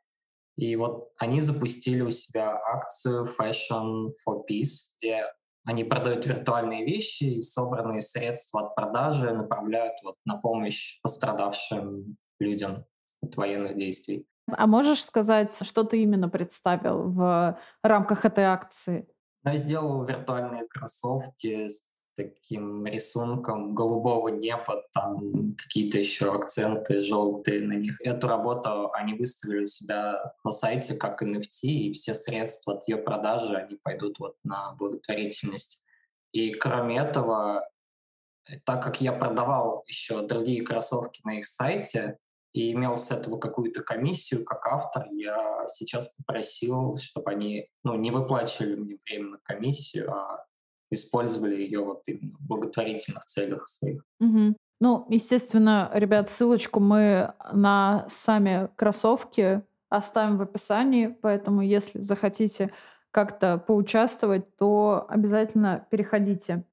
И 0.58 0.76
вот 0.76 1.12
они 1.18 1.40
запустили 1.40 2.02
у 2.02 2.12
себя 2.12 2.56
акцию 2.56 3.26
Fashion 3.26 4.10
for 4.28 4.42
Peace, 4.50 4.96
где 4.98 5.26
они 5.66 5.84
продают 5.84 6.26
виртуальные 6.26 6.86
вещи 6.86 7.24
и 7.24 7.42
собранные 7.42 8.02
средства 8.02 8.68
от 8.68 8.76
продажи 8.76 9.32
направляют 9.32 9.94
вот 10.04 10.16
на 10.26 10.38
помощь 10.38 11.00
пострадавшим 11.02 12.18
людям 12.40 12.86
от 13.22 13.38
военных 13.38 13.78
действий. 13.78 14.26
А 14.52 14.68
можешь 14.68 15.04
сказать, 15.04 15.58
что 15.62 15.84
ты 15.84 16.02
именно 16.02 16.30
представил 16.30 17.12
в 17.12 17.58
рамках 17.84 18.26
этой 18.26 18.44
акции? 18.44 19.08
Я 19.44 19.58
сделал 19.58 20.06
виртуальные 20.06 20.68
кроссовки 20.68 21.68
с 21.68 21.92
таким 22.16 22.86
рисунком 22.86 23.74
голубого 23.74 24.28
неба, 24.28 24.84
там 24.94 25.56
какие-то 25.56 25.98
еще 25.98 26.34
акценты 26.34 27.02
желтые 27.02 27.62
на 27.62 27.74
них. 27.74 28.00
Эту 28.02 28.28
работу 28.28 28.92
они 28.94 29.14
выставили 29.14 29.64
у 29.64 29.66
себя 29.66 30.34
на 30.44 30.52
сайте 30.52 30.96
как 30.96 31.24
NFT, 31.24 31.64
и 31.64 31.94
все 31.94 32.14
средства 32.14 32.76
от 32.76 32.88
ее 32.88 32.98
продажи, 32.98 33.56
они 33.56 33.78
пойдут 33.82 34.20
вот 34.20 34.36
на 34.44 34.74
благотворительность. 34.74 35.84
И 36.32 36.54
кроме 36.54 36.98
этого, 37.00 37.68
так 38.66 38.84
как 38.84 39.02
я 39.02 39.12
продавал 39.14 39.84
еще 39.88 40.26
другие 40.26 40.64
кроссовки 40.64 41.22
на 41.24 41.40
их 41.40 41.48
сайте, 41.48 42.18
и 42.54 42.72
имел 42.74 42.98
с 42.98 43.12
этого 43.12 43.38
какую-то 43.38 43.82
комиссию 43.82 44.44
как 44.44 44.66
автор, 44.68 45.08
я 45.12 45.66
сейчас 45.68 46.14
попросил, 46.16 46.96
чтобы 46.98 47.32
они 47.32 47.68
ну, 47.84 47.96
не 47.96 48.12
выплачивали 48.12 48.76
мне 48.76 48.98
временно 49.06 49.40
комиссию, 49.44 50.12
а 50.12 50.46
использовали 50.90 51.56
ее 51.56 51.84
вот 51.84 52.02
именно 52.08 52.38
в 52.38 52.48
благотворительных 52.48 53.26
целях 53.26 53.68
своих. 53.68 54.04
Угу. 54.20 54.56
Ну, 54.82 55.06
естественно, 55.10 55.90
ребят, 55.94 56.30
ссылочку 56.30 56.80
мы 56.80 57.34
на 57.54 58.06
сами 58.10 58.70
кроссовки 58.76 59.62
оставим 59.90 60.38
в 60.38 60.42
описании, 60.42 61.08
поэтому 61.08 61.62
если 61.62 62.02
захотите 62.02 62.72
как-то 63.12 63.58
поучаствовать, 63.58 64.58
то 64.58 65.06
обязательно 65.08 65.86
переходите. 65.92 66.64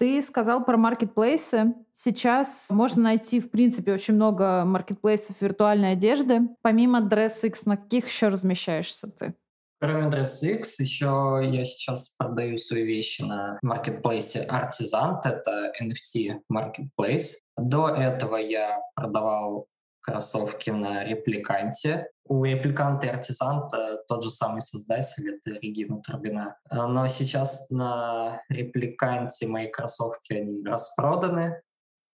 Ты 0.00 0.22
сказал 0.22 0.64
про 0.64 0.78
маркетплейсы. 0.78 1.74
Сейчас 1.92 2.68
можно 2.70 3.02
найти, 3.02 3.38
в 3.38 3.50
принципе, 3.50 3.92
очень 3.92 4.14
много 4.14 4.64
маркетплейсов 4.64 5.36
виртуальной 5.42 5.92
одежды. 5.92 6.40
Помимо 6.62 7.00
DressX, 7.00 7.56
на 7.66 7.76
каких 7.76 8.08
еще 8.08 8.28
размещаешься 8.28 9.08
ты? 9.08 9.34
Кроме 9.78 10.08
DressX, 10.08 10.62
еще 10.78 11.42
я 11.44 11.64
сейчас 11.64 12.14
продаю 12.16 12.56
свои 12.56 12.82
вещи 12.82 13.20
на 13.20 13.58
маркетплейсе 13.60 14.48
Artisant, 14.50 15.20
это 15.24 15.70
NFT 15.82 16.40
marketplace. 16.50 17.34
До 17.58 17.88
этого 17.88 18.36
я 18.36 18.80
продавал 18.94 19.66
кроссовки 20.00 20.70
на 20.70 21.04
репликанте. 21.04 22.08
У 22.26 22.44
репликанта 22.44 23.06
и 23.06 23.10
артизанта 23.10 24.02
тот 24.06 24.22
же 24.22 24.30
самый 24.30 24.60
создатель, 24.60 25.34
это 25.34 25.58
Регина 25.58 26.00
Турбина. 26.00 26.56
Но 26.70 27.06
сейчас 27.08 27.68
на 27.70 28.42
репликанте 28.48 29.46
мои 29.46 29.68
кроссовки 29.68 30.32
они 30.32 30.64
распроданы, 30.64 31.60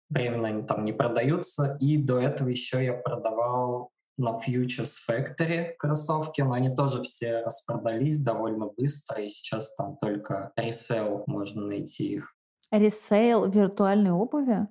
временно 0.08 0.48
они 0.48 0.62
там 0.62 0.84
не 0.84 0.92
продаются. 0.92 1.76
И 1.80 1.96
до 1.96 2.20
этого 2.20 2.48
еще 2.48 2.84
я 2.84 2.94
продавал 2.94 3.90
на 4.16 4.38
Futures 4.38 4.94
Factory 5.08 5.72
кроссовки, 5.76 6.40
но 6.42 6.52
они 6.52 6.74
тоже 6.74 7.02
все 7.02 7.40
распродались 7.40 8.20
довольно 8.20 8.66
быстро, 8.66 9.20
и 9.20 9.28
сейчас 9.28 9.74
там 9.74 9.96
только 9.96 10.52
ресейл 10.56 11.24
можно 11.26 11.66
найти 11.66 12.14
их. 12.14 12.32
Ресейл 12.70 13.50
виртуальной 13.50 14.12
обуви? 14.12 14.68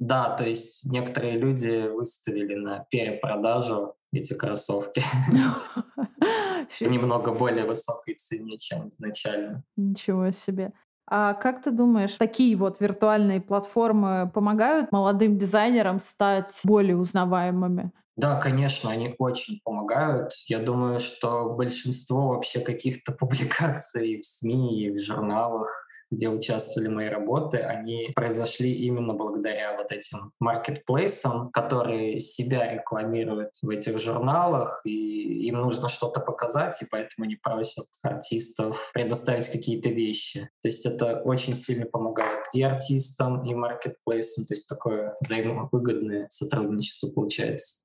Да, 0.00 0.34
то 0.34 0.48
есть 0.48 0.90
некоторые 0.90 1.38
люди 1.38 1.86
выставили 1.88 2.54
на 2.54 2.86
перепродажу 2.90 3.94
эти 4.12 4.32
кроссовки. 4.32 5.02
Немного 6.80 7.32
более 7.32 7.66
высокой 7.66 8.14
цене, 8.14 8.58
чем 8.58 8.88
изначально. 8.88 9.62
Ничего 9.76 10.30
себе. 10.30 10.72
А 11.06 11.34
как 11.34 11.62
ты 11.62 11.70
думаешь, 11.70 12.14
такие 12.14 12.56
вот 12.56 12.80
виртуальные 12.80 13.42
платформы 13.42 14.30
помогают 14.32 14.90
молодым 14.90 15.36
дизайнерам 15.36 16.00
стать 16.00 16.60
более 16.64 16.96
узнаваемыми? 16.96 17.92
Да, 18.16 18.40
конечно, 18.40 18.90
они 18.90 19.14
очень 19.18 19.60
помогают. 19.64 20.32
Я 20.46 20.60
думаю, 20.60 20.98
что 20.98 21.50
большинство 21.50 22.28
вообще 22.28 22.60
каких-то 22.60 23.12
публикаций 23.18 24.18
в 24.20 24.24
СМИ 24.24 24.82
и 24.82 24.90
в 24.92 24.98
журналах 24.98 25.86
где 26.10 26.28
участвовали 26.28 26.88
мои 26.88 27.08
работы, 27.08 27.58
они 27.58 28.10
произошли 28.14 28.72
именно 28.72 29.14
благодаря 29.14 29.76
вот 29.76 29.92
этим 29.92 30.32
маркетплейсам, 30.40 31.50
которые 31.50 32.18
себя 32.18 32.72
рекламируют 32.72 33.50
в 33.62 33.68
этих 33.68 33.98
журналах, 34.00 34.80
и 34.84 35.46
им 35.46 35.56
нужно 35.56 35.88
что-то 35.88 36.20
показать, 36.20 36.80
и 36.82 36.86
поэтому 36.90 37.24
они 37.24 37.36
просят 37.36 37.86
артистов 38.02 38.90
предоставить 38.92 39.48
какие-то 39.48 39.90
вещи. 39.90 40.48
То 40.62 40.68
есть 40.68 40.86
это 40.86 41.20
очень 41.22 41.54
сильно 41.54 41.86
помогает 41.86 42.46
и 42.52 42.62
артистам, 42.62 43.44
и 43.44 43.54
маркетплейсам, 43.54 44.44
то 44.44 44.54
есть 44.54 44.68
такое 44.68 45.14
взаимовыгодное 45.20 46.26
сотрудничество 46.30 47.08
получается. 47.08 47.84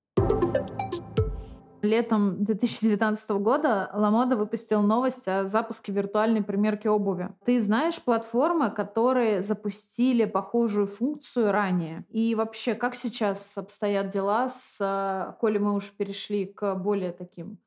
Летом 1.86 2.44
2019 2.44 3.30
года 3.32 3.89
Ламода 3.94 4.36
выпустил 4.36 4.82
новость 4.82 5.27
о 5.27 5.46
запуске 5.46 5.92
виртуальной 5.92 6.44
примерки 6.44 6.88
обуви. 6.88 7.30
Ты 7.46 7.62
знаешь 7.62 8.01
платформы, 8.01 8.72
которые 8.72 9.44
запустили 9.44 10.25
похожую 10.25 10.88
функцию 10.88 11.51
ранее? 11.51 12.04
И 12.10 12.34
вообще, 12.34 12.74
как 12.74 12.96
сейчас 12.96 13.58
обстоят 13.58 14.10
дела 14.10 14.50
с... 14.50 14.77
Э, 14.82 15.34
коли 15.39 15.60
мы 15.60 15.75
уж 15.75 15.92
перешли 15.92 16.46
к 16.48 16.74
более 16.75 17.12
таким 17.12 17.60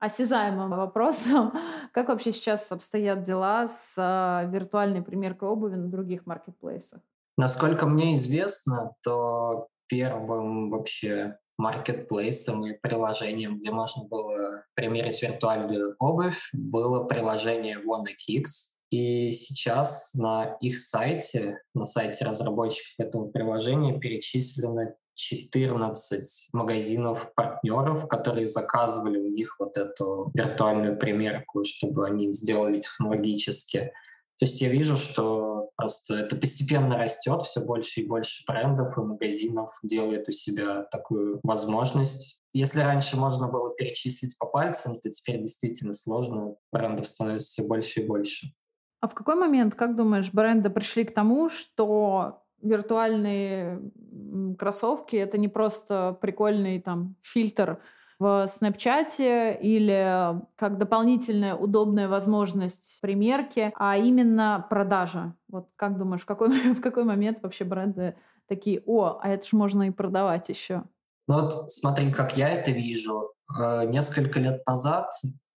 осязаемым 0.00 0.70
вопросам, 0.70 1.52
как 1.92 2.08
вообще 2.08 2.32
сейчас 2.32 2.70
обстоят 2.72 3.22
дела 3.22 3.68
с 3.68 3.94
э, 3.96 4.50
виртуальной 4.50 5.02
примеркой 5.02 5.48
обуви 5.48 5.76
на 5.76 5.86
других 5.86 6.26
маркетплейсах? 6.26 7.00
Насколько 7.36 7.86
мне 7.86 8.16
известно, 8.16 8.94
то 9.02 9.68
первым 9.86 10.70
вообще 10.70 11.38
маркетплейсом 11.56 12.66
и 12.66 12.72
приложением, 12.72 13.58
где 13.58 13.70
можно 13.70 14.04
было 14.04 14.64
примерить 14.74 15.22
виртуальную 15.22 15.94
обувь, 15.98 16.50
было 16.52 17.04
приложение 17.04 17.78
WannaKicks. 17.78 18.74
И 18.90 19.32
сейчас 19.32 20.14
на 20.14 20.56
их 20.60 20.78
сайте, 20.78 21.60
на 21.74 21.84
сайте 21.84 22.24
разработчиков 22.24 22.94
этого 22.98 23.28
приложения 23.28 23.98
перечислено 23.98 24.94
14 25.14 26.48
магазинов 26.52 27.32
партнеров, 27.34 28.08
которые 28.08 28.46
заказывали 28.46 29.18
у 29.18 29.30
них 29.30 29.56
вот 29.58 29.76
эту 29.76 30.30
виртуальную 30.34 30.98
примерку, 30.98 31.64
чтобы 31.64 32.06
они 32.06 32.32
сделали 32.34 32.80
технологически. 32.80 33.92
То 34.38 34.46
есть 34.46 34.60
я 34.60 34.68
вижу, 34.68 34.96
что 34.96 35.70
просто 35.76 36.14
это 36.14 36.36
постепенно 36.36 36.98
растет, 36.98 37.42
все 37.42 37.60
больше 37.60 38.00
и 38.00 38.06
больше 38.06 38.44
брендов 38.46 38.96
и 38.96 39.00
магазинов 39.00 39.70
делает 39.82 40.28
у 40.28 40.32
себя 40.32 40.82
такую 40.90 41.40
возможность. 41.42 42.42
Если 42.52 42.80
раньше 42.80 43.16
можно 43.16 43.48
было 43.48 43.74
перечислить 43.74 44.36
по 44.38 44.46
пальцам, 44.46 45.00
то 45.00 45.10
теперь 45.10 45.40
действительно 45.40 45.92
сложно, 45.92 46.56
брендов 46.72 47.06
становится 47.06 47.48
все 47.48 47.62
больше 47.66 48.00
и 48.00 48.06
больше. 48.06 48.48
А 49.00 49.08
в 49.08 49.14
какой 49.14 49.34
момент, 49.34 49.74
как 49.74 49.96
думаешь, 49.96 50.32
бренды 50.32 50.70
пришли 50.70 51.04
к 51.04 51.12
тому, 51.12 51.48
что 51.48 52.42
виртуальные 52.62 53.82
кроссовки— 54.58 55.16
это 55.16 55.38
не 55.38 55.48
просто 55.48 56.16
прикольный 56.20 56.80
там 56.80 57.16
фильтр 57.22 57.80
в 58.18 58.46
Снэпчате 58.46 59.58
или 59.60 60.40
как 60.56 60.78
дополнительная 60.78 61.54
удобная 61.54 62.08
возможность 62.08 62.98
примерки, 63.00 63.72
а 63.76 63.96
именно 63.96 64.66
продажа. 64.70 65.34
Вот 65.48 65.68
как 65.76 65.98
думаешь, 65.98 66.22
в 66.22 66.26
какой, 66.26 66.48
в 66.74 66.80
какой 66.80 67.04
момент 67.04 67.38
вообще 67.42 67.64
бренды 67.64 68.16
такие, 68.46 68.82
о, 68.86 69.18
а 69.20 69.28
это 69.28 69.46
же 69.46 69.56
можно 69.56 69.84
и 69.84 69.90
продавать 69.90 70.48
еще? 70.48 70.84
Ну 71.26 71.40
вот 71.40 71.70
смотри, 71.70 72.12
как 72.12 72.36
я 72.36 72.50
это 72.50 72.70
вижу. 72.70 73.32
Э, 73.58 73.84
несколько 73.86 74.40
лет 74.40 74.66
назад 74.66 75.10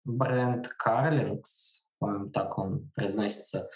бренд 0.04 0.68
Carlings, 0.84 1.84
так 2.32 2.58
он 2.58 2.90
произносится, 2.94 3.68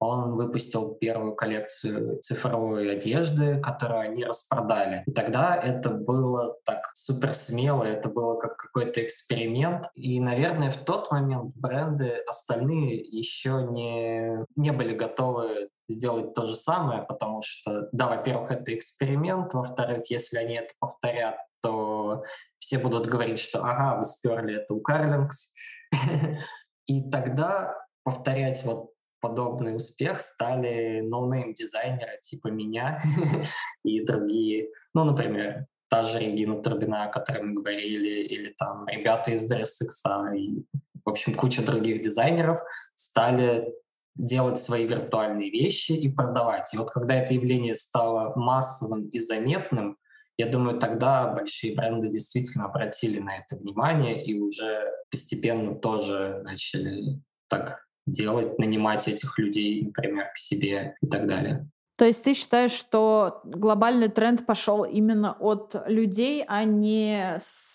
он 0.00 0.36
выпустил 0.36 0.94
первую 0.94 1.34
коллекцию 1.34 2.20
цифровой 2.20 2.92
одежды, 2.92 3.60
которую 3.60 4.00
они 4.00 4.24
распродали. 4.24 5.02
И 5.06 5.12
тогда 5.12 5.56
это 5.56 5.90
было 5.90 6.56
так 6.64 6.90
супер 6.94 7.34
смело, 7.34 7.82
это 7.82 8.08
было 8.08 8.38
как 8.38 8.56
какой-то 8.56 9.04
эксперимент. 9.04 9.86
И, 9.94 10.20
наверное, 10.20 10.70
в 10.70 10.76
тот 10.76 11.10
момент 11.10 11.54
бренды 11.56 12.22
остальные 12.28 12.96
еще 12.96 13.66
не, 13.70 14.44
не 14.56 14.72
были 14.72 14.94
готовы 14.94 15.68
сделать 15.88 16.34
то 16.34 16.46
же 16.46 16.54
самое, 16.54 17.02
потому 17.02 17.42
что, 17.42 17.88
да, 17.92 18.08
во-первых, 18.08 18.50
это 18.50 18.74
эксперимент, 18.74 19.54
во-вторых, 19.54 20.10
если 20.10 20.38
они 20.38 20.54
это 20.54 20.74
повторят, 20.78 21.36
то 21.62 22.22
все 22.58 22.78
будут 22.78 23.06
говорить, 23.06 23.38
что 23.38 23.64
ага, 23.64 23.96
вы 23.96 24.04
сперли 24.04 24.56
это 24.56 24.74
у 24.74 24.80
Carlings. 24.80 25.54
И 26.86 27.10
тогда 27.10 27.74
повторять 28.04 28.62
вот 28.64 28.92
подобный 29.20 29.76
успех 29.76 30.20
стали 30.20 31.00
ноунейм 31.00 31.54
дизайнеры 31.54 32.18
типа 32.22 32.48
меня 32.48 33.00
и 33.84 34.04
другие. 34.04 34.68
Ну, 34.94 35.04
например, 35.04 35.66
та 35.88 36.04
же 36.04 36.18
Регина 36.18 36.62
Турбина, 36.62 37.04
о 37.04 37.08
которой 37.08 37.42
мы 37.42 37.54
говорили, 37.54 38.22
или 38.24 38.54
там 38.58 38.86
ребята 38.88 39.30
из 39.32 39.50
DressX, 39.50 40.36
и, 40.36 40.64
в 41.04 41.08
общем, 41.08 41.34
куча 41.34 41.62
других 41.62 42.00
дизайнеров 42.00 42.58
стали 42.94 43.72
делать 44.16 44.58
свои 44.58 44.86
виртуальные 44.86 45.50
вещи 45.50 45.92
и 45.92 46.12
продавать. 46.12 46.74
И 46.74 46.76
вот 46.76 46.90
когда 46.90 47.14
это 47.14 47.34
явление 47.34 47.74
стало 47.74 48.32
массовым 48.36 49.08
и 49.08 49.18
заметным, 49.18 49.96
я 50.36 50.46
думаю, 50.46 50.78
тогда 50.78 51.32
большие 51.32 51.74
бренды 51.74 52.08
действительно 52.08 52.66
обратили 52.66 53.18
на 53.18 53.38
это 53.38 53.56
внимание 53.56 54.24
и 54.24 54.38
уже 54.38 54.92
постепенно 55.10 55.74
тоже 55.74 56.40
начали 56.44 57.20
так 57.48 57.87
делать, 58.12 58.58
нанимать 58.58 59.08
этих 59.08 59.38
людей, 59.38 59.82
например, 59.84 60.26
к 60.32 60.36
себе 60.36 60.96
и 61.00 61.06
так 61.06 61.26
далее. 61.26 61.68
То 61.98 62.04
есть 62.04 62.22
ты 62.22 62.32
считаешь, 62.32 62.70
что 62.70 63.40
глобальный 63.44 64.08
тренд 64.08 64.46
пошел 64.46 64.84
именно 64.84 65.32
от 65.40 65.74
людей, 65.86 66.44
а 66.46 66.62
не 66.62 67.36
с, 67.40 67.74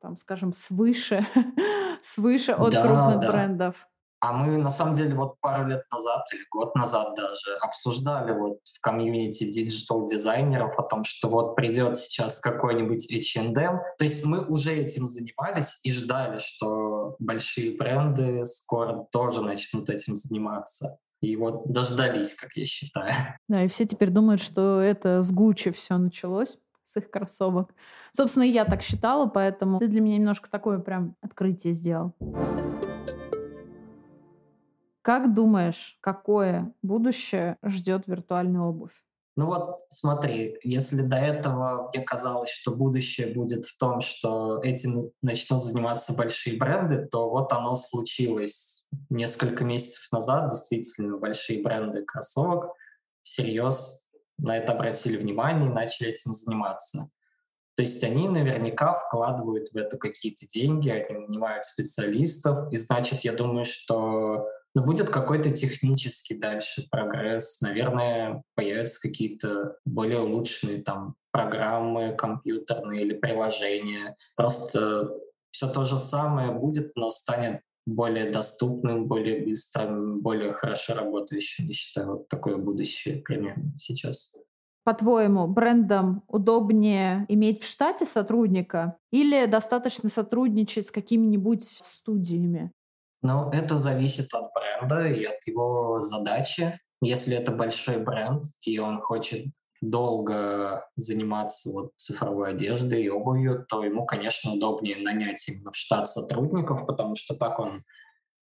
там, 0.00 0.16
скажем, 0.16 0.54
свыше, 0.54 1.26
свыше 2.02 2.52
от 2.52 2.72
да, 2.72 2.82
крупных 2.82 3.18
да. 3.20 3.30
брендов? 3.30 3.88
А 4.22 4.32
мы, 4.32 4.56
на 4.56 4.70
самом 4.70 4.94
деле, 4.94 5.16
вот 5.16 5.40
пару 5.40 5.66
лет 5.66 5.82
назад 5.92 6.24
или 6.32 6.44
год 6.48 6.76
назад 6.76 7.16
даже 7.16 7.56
обсуждали 7.60 8.32
вот 8.32 8.58
в 8.72 8.80
комьюнити 8.80 9.50
digital-дизайнеров 9.50 10.78
о 10.78 10.82
том, 10.84 11.02
что 11.02 11.28
вот 11.28 11.56
придет 11.56 11.96
сейчас 11.96 12.38
какой-нибудь 12.38 13.12
H&M. 13.12 13.80
То 13.98 14.04
есть 14.04 14.24
мы 14.24 14.46
уже 14.46 14.76
этим 14.76 15.08
занимались 15.08 15.80
и 15.82 15.92
ждали, 15.92 16.38
что 16.38 16.91
большие 17.18 17.76
бренды 17.76 18.44
скоро 18.44 19.06
тоже 19.12 19.42
начнут 19.42 19.90
этим 19.90 20.16
заниматься. 20.16 20.98
И 21.20 21.36
вот 21.36 21.70
дождались, 21.70 22.34
как 22.34 22.50
я 22.56 22.66
считаю. 22.66 23.12
Да, 23.48 23.64
и 23.64 23.68
все 23.68 23.86
теперь 23.86 24.10
думают, 24.10 24.40
что 24.40 24.80
это 24.80 25.22
с 25.22 25.30
Гуччи 25.30 25.70
все 25.70 25.96
началось 25.98 26.58
с 26.84 26.96
их 26.96 27.10
кроссовок. 27.10 27.74
Собственно, 28.12 28.44
я 28.44 28.64
так 28.64 28.82
считала, 28.82 29.26
поэтому 29.26 29.78
ты 29.78 29.88
для 29.88 30.00
меня 30.00 30.18
немножко 30.18 30.50
такое 30.50 30.78
прям 30.78 31.16
открытие 31.20 31.72
сделал. 31.74 32.12
Как 35.02 35.34
думаешь, 35.34 35.98
какое 36.00 36.72
будущее 36.82 37.56
ждет 37.64 38.06
виртуальную 38.06 38.64
обувь? 38.64 38.92
Ну 39.34 39.46
вот 39.46 39.80
смотри, 39.88 40.58
если 40.62 41.02
до 41.02 41.16
этого 41.16 41.90
мне 41.92 42.04
казалось, 42.04 42.50
что 42.50 42.70
будущее 42.70 43.32
будет 43.32 43.64
в 43.64 43.78
том, 43.78 44.02
что 44.02 44.60
этим 44.62 45.10
начнут 45.22 45.64
заниматься 45.64 46.12
большие 46.12 46.58
бренды, 46.58 47.08
то 47.10 47.30
вот 47.30 47.50
оно 47.52 47.74
случилось 47.74 48.86
несколько 49.08 49.64
месяцев 49.64 50.12
назад. 50.12 50.50
Действительно, 50.50 51.16
большие 51.16 51.62
бренды 51.62 52.04
кроссовок 52.04 52.74
всерьез 53.22 54.10
на 54.36 54.58
это 54.58 54.72
обратили 54.72 55.16
внимание 55.16 55.70
и 55.70 55.72
начали 55.72 56.10
этим 56.10 56.32
заниматься. 56.34 57.08
То 57.74 57.82
есть 57.82 58.04
они 58.04 58.28
наверняка 58.28 58.92
вкладывают 58.92 59.70
в 59.70 59.76
это 59.76 59.96
какие-то 59.96 60.46
деньги, 60.46 60.90
они 60.90 61.26
нанимают 61.26 61.64
специалистов, 61.64 62.70
и 62.70 62.76
значит, 62.76 63.20
я 63.20 63.32
думаю, 63.32 63.64
что 63.64 64.46
но 64.74 64.82
будет 64.82 65.10
какой-то 65.10 65.50
технический 65.50 66.38
дальше 66.38 66.86
прогресс. 66.90 67.60
Наверное, 67.60 68.42
появятся 68.54 69.00
какие-то 69.00 69.76
более 69.84 70.20
улучшенные 70.20 70.82
там 70.82 71.14
программы 71.30 72.14
компьютерные 72.16 73.02
или 73.02 73.14
приложения. 73.14 74.16
Просто 74.36 75.10
все 75.50 75.68
то 75.68 75.84
же 75.84 75.98
самое 75.98 76.52
будет, 76.52 76.92
но 76.96 77.10
станет 77.10 77.60
более 77.86 78.30
доступным, 78.30 79.06
более 79.06 79.44
быстрым, 79.44 80.20
более 80.20 80.52
хорошо 80.52 80.94
работающим. 80.94 81.66
Я 81.66 81.74
считаю, 81.74 82.08
вот 82.12 82.28
такое 82.28 82.56
будущее 82.56 83.16
примерно 83.16 83.72
сейчас. 83.76 84.34
По-твоему, 84.84 85.46
брендам 85.46 86.24
удобнее 86.26 87.24
иметь 87.28 87.62
в 87.62 87.70
штате 87.70 88.04
сотрудника 88.04 88.96
или 89.12 89.46
достаточно 89.46 90.08
сотрудничать 90.08 90.86
с 90.86 90.90
какими-нибудь 90.90 91.62
студиями? 91.62 92.72
Ну, 93.22 93.50
это 93.50 93.78
зависит 93.78 94.34
от 94.34 94.50
бренда 94.52 95.06
и 95.06 95.24
от 95.24 95.46
его 95.46 96.02
задачи. 96.02 96.76
Если 97.00 97.36
это 97.36 97.52
большой 97.52 97.98
бренд, 97.98 98.44
и 98.62 98.78
он 98.78 99.00
хочет 99.00 99.46
долго 99.80 100.86
заниматься 100.96 101.70
вот 101.70 101.90
цифровой 101.96 102.50
одеждой 102.50 103.02
и 103.02 103.08
обувью, 103.08 103.66
то 103.68 103.82
ему, 103.84 104.06
конечно, 104.06 104.52
удобнее 104.52 104.96
нанять 105.02 105.48
именно 105.48 105.72
в 105.72 105.76
штат 105.76 106.08
сотрудников, 106.08 106.86
потому 106.86 107.16
что 107.16 107.34
так 107.34 107.58
он 107.58 107.82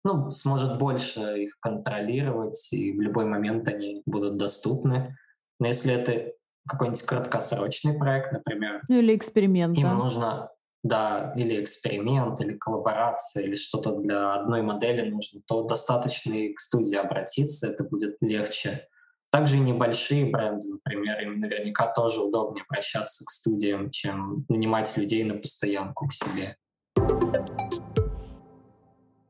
ну, 0.05 0.33
сможет 0.33 0.79
больше 0.79 1.45
их 1.45 1.59
контролировать, 1.61 2.73
и 2.73 2.93
в 2.93 3.01
любой 3.01 3.25
момент 3.25 3.69
они 3.69 4.03
будут 4.07 4.37
доступны. 4.37 5.17
Но 5.61 5.67
если 5.67 5.93
это 5.93 6.33
какой-нибудь 6.69 7.03
краткосрочный 7.03 7.99
проект, 7.99 8.33
например. 8.33 8.83
Ну 8.89 8.97
или 8.97 9.17
эксперимент. 9.17 9.77
Им 9.77 9.85
да? 9.85 9.95
нужно, 9.95 10.51
да, 10.89 11.33
или 11.37 11.63
эксперимент, 11.63 12.41
или 12.41 12.55
коллаборация, 12.57 13.45
или 13.45 13.55
что-то 13.55 13.97
для 13.97 14.35
одной 14.35 14.63
модели 14.63 15.09
нужно, 15.09 15.41
то 15.47 15.63
достаточно 15.63 16.33
и 16.33 16.53
к 16.53 16.61
студии 16.61 16.97
обратиться, 16.97 17.69
это 17.69 17.85
будет 17.85 18.17
легче. 18.21 18.89
Также 19.31 19.59
и 19.59 19.61
небольшие 19.61 20.25
бренды, 20.25 20.69
например, 20.69 21.21
им 21.21 21.39
наверняка 21.39 21.87
тоже 21.87 22.23
удобнее 22.23 22.65
обращаться 22.69 23.25
к 23.25 23.31
студиям, 23.31 23.91
чем 23.91 24.47
нанимать 24.49 24.97
людей 24.97 25.23
на 25.25 25.35
постоянку 25.35 26.09
к 26.09 26.13
себе. 26.13 26.57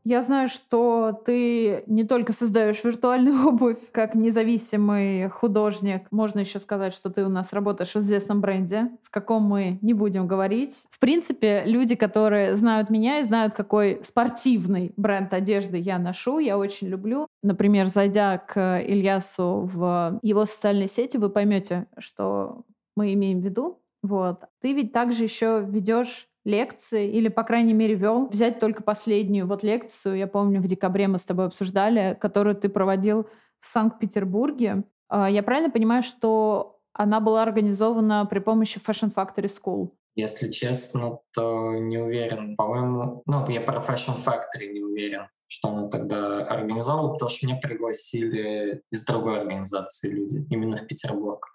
Я 0.05 0.23
знаю, 0.23 0.49
что 0.49 1.21
ты 1.27 1.83
не 1.87 2.05
только 2.05 2.33
создаешь 2.33 2.83
виртуальную 2.83 3.49
обувь 3.49 3.91
как 3.93 4.15
независимый 4.15 5.29
художник. 5.29 6.07
Можно 6.11 6.41
еще 6.41 6.59
сказать, 6.61 6.95
что 6.95 7.11
ты 7.11 7.25
у 7.25 7.29
нас 7.29 7.53
работаешь 7.53 7.95
в 7.95 7.99
известном 7.99 8.41
бренде, 8.41 8.91
в 9.03 9.11
каком 9.11 9.43
мы 9.43 9.79
не 9.83 9.95
будем 9.95 10.27
говорить. 10.27 10.75
В 10.91 10.99
принципе, 10.99 11.63
люди, 11.67 11.95
которые 11.95 12.57
знают 12.57 12.91
меня 12.91 13.21
и 13.21 13.25
знают, 13.25 13.55
какой 13.55 14.01
спортивный 14.05 14.93
бренд 14.97 15.33
одежды 15.35 15.77
я 15.77 15.99
ношу, 15.99 16.39
я 16.39 16.59
очень 16.59 16.89
люблю. 16.89 17.27
Например, 17.43 17.87
зайдя 17.87 18.39
к 18.39 18.81
Ильясу 18.81 19.69
в 19.73 20.19
его 20.23 20.45
социальные 20.45 20.89
сети, 20.89 21.17
вы 21.17 21.29
поймете, 21.29 21.87
что 21.99 22.65
мы 22.97 23.13
имеем 23.13 23.41
в 23.41 23.45
виду. 23.45 23.81
Вот. 24.03 24.45
Ты 24.61 24.73
ведь 24.73 24.93
также 24.93 25.25
еще 25.25 25.65
ведешь 25.67 26.29
лекции, 26.45 27.11
или, 27.11 27.29
по 27.29 27.43
крайней 27.43 27.75
мере, 27.75 27.95
вел. 27.95 28.29
Взять 28.29 28.61
только 28.61 28.83
последнюю 28.83 29.47
вот 29.47 29.63
лекцию, 29.63 30.17
я 30.17 30.27
помню, 30.27 30.61
в 30.61 30.67
декабре 30.67 31.09
мы 31.09 31.19
с 31.19 31.25
тобой 31.25 31.47
обсуждали, 31.47 32.17
которую 32.21 32.57
ты 32.57 32.69
проводил 32.69 33.29
в 33.61 33.67
Санкт-Петербурге. 33.67 34.85
А, 35.09 35.29
я 35.31 35.43
правильно 35.43 35.71
понимаю, 35.71 36.03
что 36.03 36.81
она 36.93 37.21
была 37.21 37.43
организована 37.43 38.27
при 38.27 38.41
помощи 38.41 38.81
Fashion 38.85 39.13
Factory 39.15 39.51
School? 39.51 39.91
Если 40.15 40.51
честно, 40.51 41.21
то 41.33 41.73
не 41.75 41.99
уверен. 41.99 42.57
По-моему, 42.57 43.23
ну, 43.27 43.49
я 43.49 43.61
про 43.61 43.81
Fashion 43.81 44.17
Factory 44.17 44.73
не 44.73 44.81
уверен, 44.81 45.29
что 45.47 45.69
она 45.69 45.89
тогда 45.89 46.45
организовала, 46.45 47.13
потому 47.13 47.29
что 47.29 47.47
меня 47.47 47.59
пригласили 47.63 48.83
из 48.91 49.05
другой 49.05 49.41
организации 49.41 50.11
люди, 50.11 50.45
именно 50.51 50.77
в 50.77 50.87
Петербург. 50.87 51.47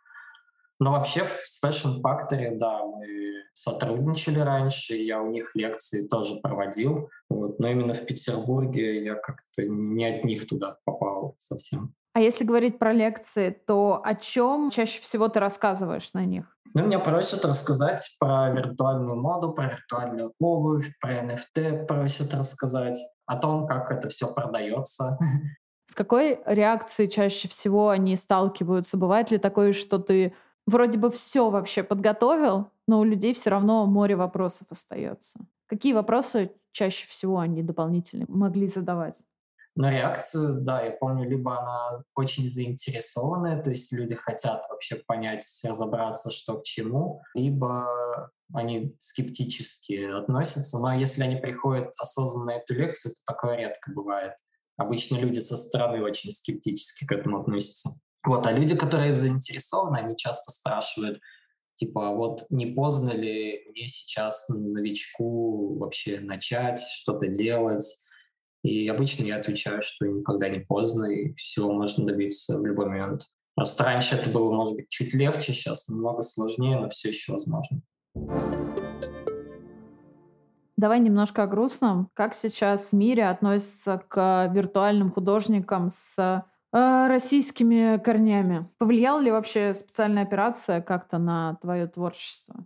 Но 0.80 0.92
вообще 0.92 1.26
с 1.26 1.64
Fashion 1.64 2.02
Factory, 2.02 2.58
да, 2.58 2.84
мы 2.84 3.06
сотрудничали 3.54 4.40
раньше, 4.40 4.96
я 4.96 5.22
у 5.22 5.30
них 5.30 5.52
лекции 5.56 6.08
тоже 6.08 6.36
проводил, 6.42 7.10
вот, 7.30 7.60
но 7.60 7.68
именно 7.70 7.94
в 7.94 8.06
Петербурге 8.06 9.04
я 9.04 9.16
как-то 9.16 9.64
не 9.64 10.06
от 10.06 10.24
них 10.24 10.48
туда 10.48 10.78
попал 10.84 11.36
совсем. 11.38 11.94
А 12.14 12.22
если 12.22 12.46
говорить 12.46 12.80
про 12.80 12.94
лекции, 12.94 13.50
то 13.50 14.02
о 14.04 14.16
чем 14.16 14.70
чаще 14.70 15.02
всего 15.02 15.30
ты 15.30 15.40
рассказываешь 15.40 16.14
на 16.14 16.26
них? 16.26 16.46
Ну, 16.76 16.86
меня 16.86 17.00
просят 17.00 17.46
рассказать 17.46 18.16
про 18.20 18.50
виртуальную 18.50 19.16
моду, 19.16 19.52
про 19.52 19.66
виртуальную 19.66 20.34
обувь, 20.40 20.92
про 21.00 21.24
NFT 21.24 21.86
просят 21.86 22.34
рассказать, 22.34 22.98
о 23.26 23.38
том, 23.38 23.68
как 23.68 23.92
это 23.92 24.10
все 24.10 24.34
продается. 24.34 25.18
С 25.88 25.96
какой 25.96 26.40
реакцией 26.46 27.10
чаще 27.10 27.48
всего 27.48 27.90
они 27.90 28.16
сталкиваются? 28.16 28.98
Бывает 28.98 29.32
ли 29.32 29.38
такое, 29.38 29.74
что 29.74 30.00
ты 30.00 30.34
вроде 30.66 30.98
бы 30.98 31.10
все 31.12 31.50
вообще 31.50 31.84
подготовил, 31.84 32.70
но 32.88 33.00
у 33.00 33.04
людей 33.04 33.34
все 33.34 33.50
равно 33.50 33.86
море 33.86 34.16
вопросов 34.16 34.68
остается. 34.70 35.40
Какие 35.68 35.94
вопросы 35.94 36.52
чаще 36.72 37.08
всего 37.08 37.40
они 37.40 37.64
дополнительно 37.64 38.26
могли 38.28 38.68
задавать? 38.68 39.22
На 39.76 39.90
реакцию, 39.90 40.62
да, 40.62 40.84
я 40.84 40.92
помню, 40.92 41.28
либо 41.28 41.60
она 41.60 42.04
очень 42.16 42.48
заинтересованная, 42.48 43.64
то 43.64 43.72
есть 43.72 43.92
люди 43.92 44.14
хотят 44.14 44.66
вообще 44.70 44.98
понять, 44.98 45.44
разобраться, 45.64 46.30
что 46.30 46.60
к 46.60 46.64
чему, 46.64 47.24
либо 47.34 48.30
они 48.54 48.96
скептически 49.00 50.12
относятся. 50.12 50.78
Но 50.78 50.94
если 50.94 51.24
они 51.24 51.38
приходят 51.38 51.92
осознанно 52.00 52.46
на 52.46 52.58
эту 52.58 52.76
лекцию, 52.76 53.14
то 53.14 53.34
такое 53.34 53.56
редко 53.56 53.92
бывает. 53.92 54.34
Обычно 54.78 55.18
люди 55.18 55.40
со 55.40 55.56
стороны 55.56 56.04
очень 56.04 56.32
скептически 56.32 57.06
к 57.06 57.12
этому 57.12 57.42
относятся. 57.42 57.90
Вот, 58.26 58.48
а 58.48 58.54
люди, 58.54 58.76
которые 58.76 59.12
заинтересованы, 59.12 59.98
они 59.98 60.16
часто 60.16 60.52
спрашивают, 60.52 61.20
типа, 61.76 62.10
а 62.10 62.12
вот 62.14 62.46
не 62.50 62.68
поздно 62.68 63.12
ли 63.12 63.66
мне 63.70 63.88
сейчас 63.88 64.48
новичку 64.48 65.78
вообще 65.78 66.20
начать 66.20 66.80
что-то 66.80 67.28
делать? 67.28 67.86
И 68.64 68.88
обычно 68.88 69.26
я 69.26 69.38
отвечаю, 69.38 69.82
что 69.82 70.08
никогда 70.08 70.48
не 70.48 70.60
поздно, 70.60 71.06
и 71.06 71.34
всего 71.34 71.74
можно 71.74 72.06
добиться 72.06 72.58
в 72.58 72.66
любой 72.66 72.86
момент. 72.86 73.24
Просто 73.56 73.84
раньше 73.84 74.16
это 74.16 74.30
было, 74.30 74.54
может 74.54 74.76
быть, 74.78 74.88
чуть 74.88 75.14
легче, 75.14 75.52
сейчас 75.52 75.90
намного 75.90 76.22
сложнее, 76.22 76.80
но 76.80 76.90
все 76.90 77.10
еще 77.10 77.34
возможно. 77.34 77.82
Давай 80.78 81.00
немножко 81.00 81.44
о 81.44 81.48
грустном. 81.48 82.10
Как 82.14 82.34
сейчас 82.34 82.92
в 82.92 82.94
мире 82.94 83.28
относятся 83.28 84.02
к 84.08 84.50
виртуальным 84.54 85.12
художникам 85.12 85.90
с 85.92 86.46
российскими 86.74 87.98
корнями. 88.00 88.68
Повлияла 88.80 89.20
ли 89.20 89.32
вообще 89.32 89.74
специальная 89.74 90.24
операция 90.24 90.82
как-то 90.82 91.20
на 91.20 91.56
твое 91.62 91.88
творчество? 91.88 92.66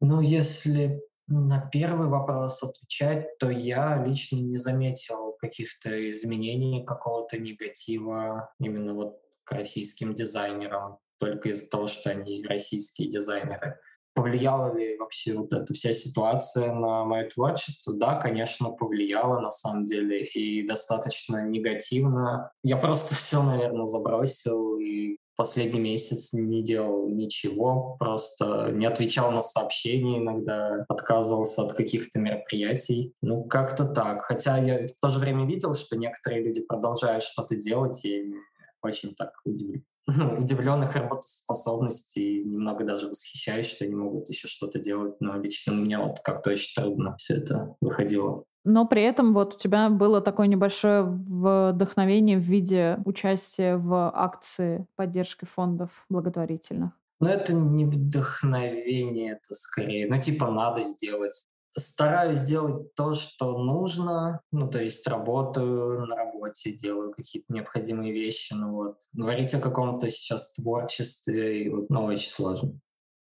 Ну, 0.00 0.20
если 0.20 1.00
на 1.28 1.60
первый 1.60 2.08
вопрос 2.08 2.62
отвечать, 2.62 3.38
то 3.38 3.50
я 3.50 4.02
лично 4.04 4.36
не 4.36 4.56
заметил 4.56 5.36
каких-то 5.40 6.10
изменений, 6.10 6.84
какого-то 6.84 7.38
негатива 7.38 8.52
именно 8.58 8.94
вот 8.94 9.20
к 9.44 9.52
российским 9.52 10.14
дизайнерам, 10.14 10.98
только 11.18 11.50
из-за 11.50 11.68
того, 11.68 11.86
что 11.86 12.10
они 12.10 12.44
российские 12.46 13.08
дизайнеры. 13.08 13.78
Повлияла 14.18 14.76
ли 14.76 14.96
вообще 14.96 15.32
вот 15.34 15.52
эта 15.52 15.72
вся 15.72 15.92
ситуация 15.92 16.72
на 16.72 17.04
мое 17.04 17.28
творчество? 17.28 17.94
Да, 17.94 18.16
конечно, 18.16 18.70
повлияла 18.70 19.38
на 19.38 19.50
самом 19.50 19.84
деле 19.84 20.24
и 20.24 20.66
достаточно 20.66 21.46
негативно. 21.46 22.50
Я 22.64 22.78
просто 22.78 23.14
все, 23.14 23.40
наверное, 23.40 23.86
забросил 23.86 24.76
и 24.76 25.18
последний 25.36 25.78
месяц 25.78 26.32
не 26.32 26.64
делал 26.64 27.08
ничего, 27.08 27.94
просто 28.00 28.72
не 28.72 28.86
отвечал 28.86 29.30
на 29.30 29.40
сообщения 29.40 30.18
иногда, 30.18 30.84
отказывался 30.88 31.62
от 31.62 31.74
каких-то 31.74 32.18
мероприятий. 32.18 33.12
Ну, 33.22 33.44
как-то 33.44 33.84
так. 33.84 34.24
Хотя 34.24 34.58
я 34.58 34.88
в 34.88 35.00
то 35.00 35.10
же 35.10 35.20
время 35.20 35.46
видел, 35.46 35.74
что 35.74 35.96
некоторые 35.96 36.42
люди 36.42 36.60
продолжают 36.60 37.22
что-то 37.22 37.54
делать, 37.54 38.04
и 38.04 38.34
очень 38.82 39.14
так 39.14 39.30
удивлен 39.44 39.84
ну, 40.08 40.38
удивленных 40.40 40.96
работоспособностей, 40.96 42.42
немного 42.42 42.84
даже 42.84 43.08
восхищаюсь, 43.08 43.66
что 43.66 43.84
они 43.84 43.94
могут 43.94 44.28
еще 44.28 44.48
что-то 44.48 44.78
делать, 44.78 45.20
но 45.20 45.36
лично 45.36 45.74
у 45.74 45.76
меня 45.76 46.00
вот 46.02 46.20
как-то 46.20 46.50
очень 46.50 46.74
трудно 46.74 47.16
все 47.18 47.34
это 47.34 47.76
выходило. 47.80 48.44
Но 48.64 48.86
при 48.86 49.02
этом 49.02 49.32
вот 49.32 49.54
у 49.54 49.58
тебя 49.58 49.88
было 49.88 50.20
такое 50.20 50.46
небольшое 50.46 51.02
вдохновение 51.02 52.38
в 52.38 52.42
виде 52.42 52.98
участия 53.04 53.76
в 53.76 54.10
акции 54.14 54.86
поддержки 54.96 55.44
фондов 55.44 56.04
благотворительных. 56.08 56.92
Ну, 57.20 57.28
это 57.28 57.52
не 57.52 57.84
вдохновение, 57.84 59.32
это 59.32 59.54
скорее, 59.54 60.08
ну, 60.08 60.20
типа, 60.20 60.50
надо 60.50 60.82
сделать 60.82 61.46
стараюсь 61.76 62.42
делать 62.42 62.94
то, 62.94 63.14
что 63.14 63.58
нужно, 63.58 64.40
ну, 64.52 64.68
то 64.68 64.82
есть 64.82 65.06
работаю 65.06 66.06
на 66.06 66.16
работе, 66.16 66.72
делаю 66.72 67.12
какие-то 67.12 67.52
необходимые 67.52 68.12
вещи, 68.12 68.54
ну 68.54 68.72
вот. 68.72 68.96
Говорить 69.12 69.54
о 69.54 69.60
каком-то 69.60 70.10
сейчас 70.10 70.52
творчестве, 70.52 71.72
ну, 71.88 72.04
очень 72.04 72.30
сложно. 72.30 72.72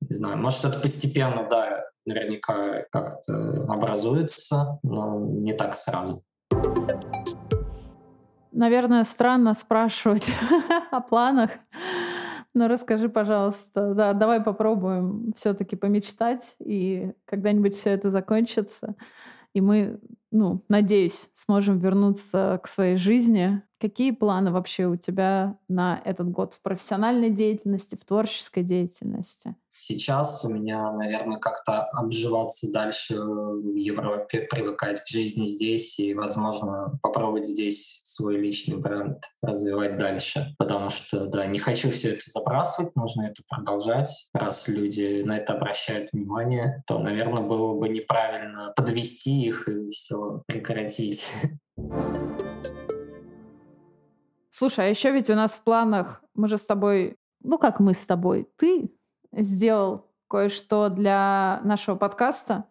Не 0.01 0.15
знаю, 0.15 0.39
может, 0.39 0.65
это 0.65 0.79
постепенно, 0.79 1.47
да, 1.49 1.85
наверняка 2.07 2.85
как-то 2.91 3.65
образуется, 3.69 4.79
но 4.83 5.19
не 5.19 5.53
так 5.53 5.75
сразу. 5.75 6.25
Наверное, 8.51 9.05
странно 9.05 9.55
спрашивать 9.55 10.27
о 10.91 11.01
планах, 11.01 11.51
ну, 12.55 12.69
расскажи, 12.69 13.09
пожалуйста, 13.09 13.95
да, 13.95 14.13
давай 14.13 14.43
попробуем 14.43 15.33
все-таки 15.37 15.77
помечтать, 15.77 16.57
и 16.59 17.13
когда-нибудь 17.25 17.75
все 17.75 17.91
это 17.91 18.11
закончится, 18.11 18.95
и 19.55 19.61
мы, 19.61 20.01
ну, 20.31 20.65
надеюсь, 20.69 21.31
сможем 21.35 21.79
вернуться 21.79 22.61
к 22.63 22.69
своей 22.69 22.97
жизни. 22.97 23.63
Какие 23.81 24.11
планы 24.11 24.51
вообще 24.51 24.87
у 24.87 24.97
тебя 24.97 25.59
на 25.69 26.03
этот 26.05 26.31
год 26.31 26.53
в 26.53 26.61
профессиональной 26.61 27.31
деятельности, 27.31 27.97
в 27.97 28.05
творческой 28.05 28.65
деятельности? 28.65 29.55
Сейчас 29.81 30.45
у 30.45 30.49
меня, 30.49 30.91
наверное, 30.91 31.39
как-то 31.39 31.85
обживаться 31.93 32.67
дальше 32.73 33.17
в 33.17 33.77
Европе, 33.77 34.41
привыкать 34.51 35.01
к 35.01 35.07
жизни 35.07 35.47
здесь 35.47 36.01
и, 36.01 36.15
возможно, 36.15 36.99
попробовать 37.01 37.47
здесь 37.47 38.01
свой 38.03 38.39
личный 38.39 38.77
бренд 38.77 39.23
развивать 39.41 39.97
дальше. 39.97 40.57
Потому 40.59 40.91
что, 40.91 41.27
да, 41.27 41.47
не 41.47 41.61
хочу 41.61 41.93
все 41.93 42.15
это 42.15 42.29
забрасывать, 42.29 42.97
нужно 42.97 43.27
это 43.27 43.43
продолжать. 43.49 44.29
Раз 44.35 44.67
люди 44.67 45.23
на 45.23 45.37
это 45.37 45.55
обращают 45.55 46.11
внимание, 46.13 46.83
то, 46.89 46.99
наверное, 46.99 47.45
было 47.45 47.79
бы 47.79 47.89
неправильно 47.89 48.73
подвести 48.75 49.43
их 49.43 49.69
и 49.69 49.91
все 49.91 50.18
прекратить. 50.47 51.33
Слушай, 54.51 54.87
а 54.87 54.89
еще 54.89 55.13
ведь 55.13 55.31
у 55.31 55.35
нас 55.35 55.53
в 55.53 55.63
планах, 55.63 56.23
мы 56.35 56.49
же 56.49 56.57
с 56.57 56.67
тобой, 56.67 57.17
ну 57.43 57.59
как 57.59 57.79
мы 57.79 57.95
с 57.95 58.05
тобой, 58.05 58.49
ты 58.57 58.91
сделал 59.33 60.07
кое-что 60.29 60.89
для 60.89 61.61
нашего 61.65 61.97
подкаста 61.97 62.65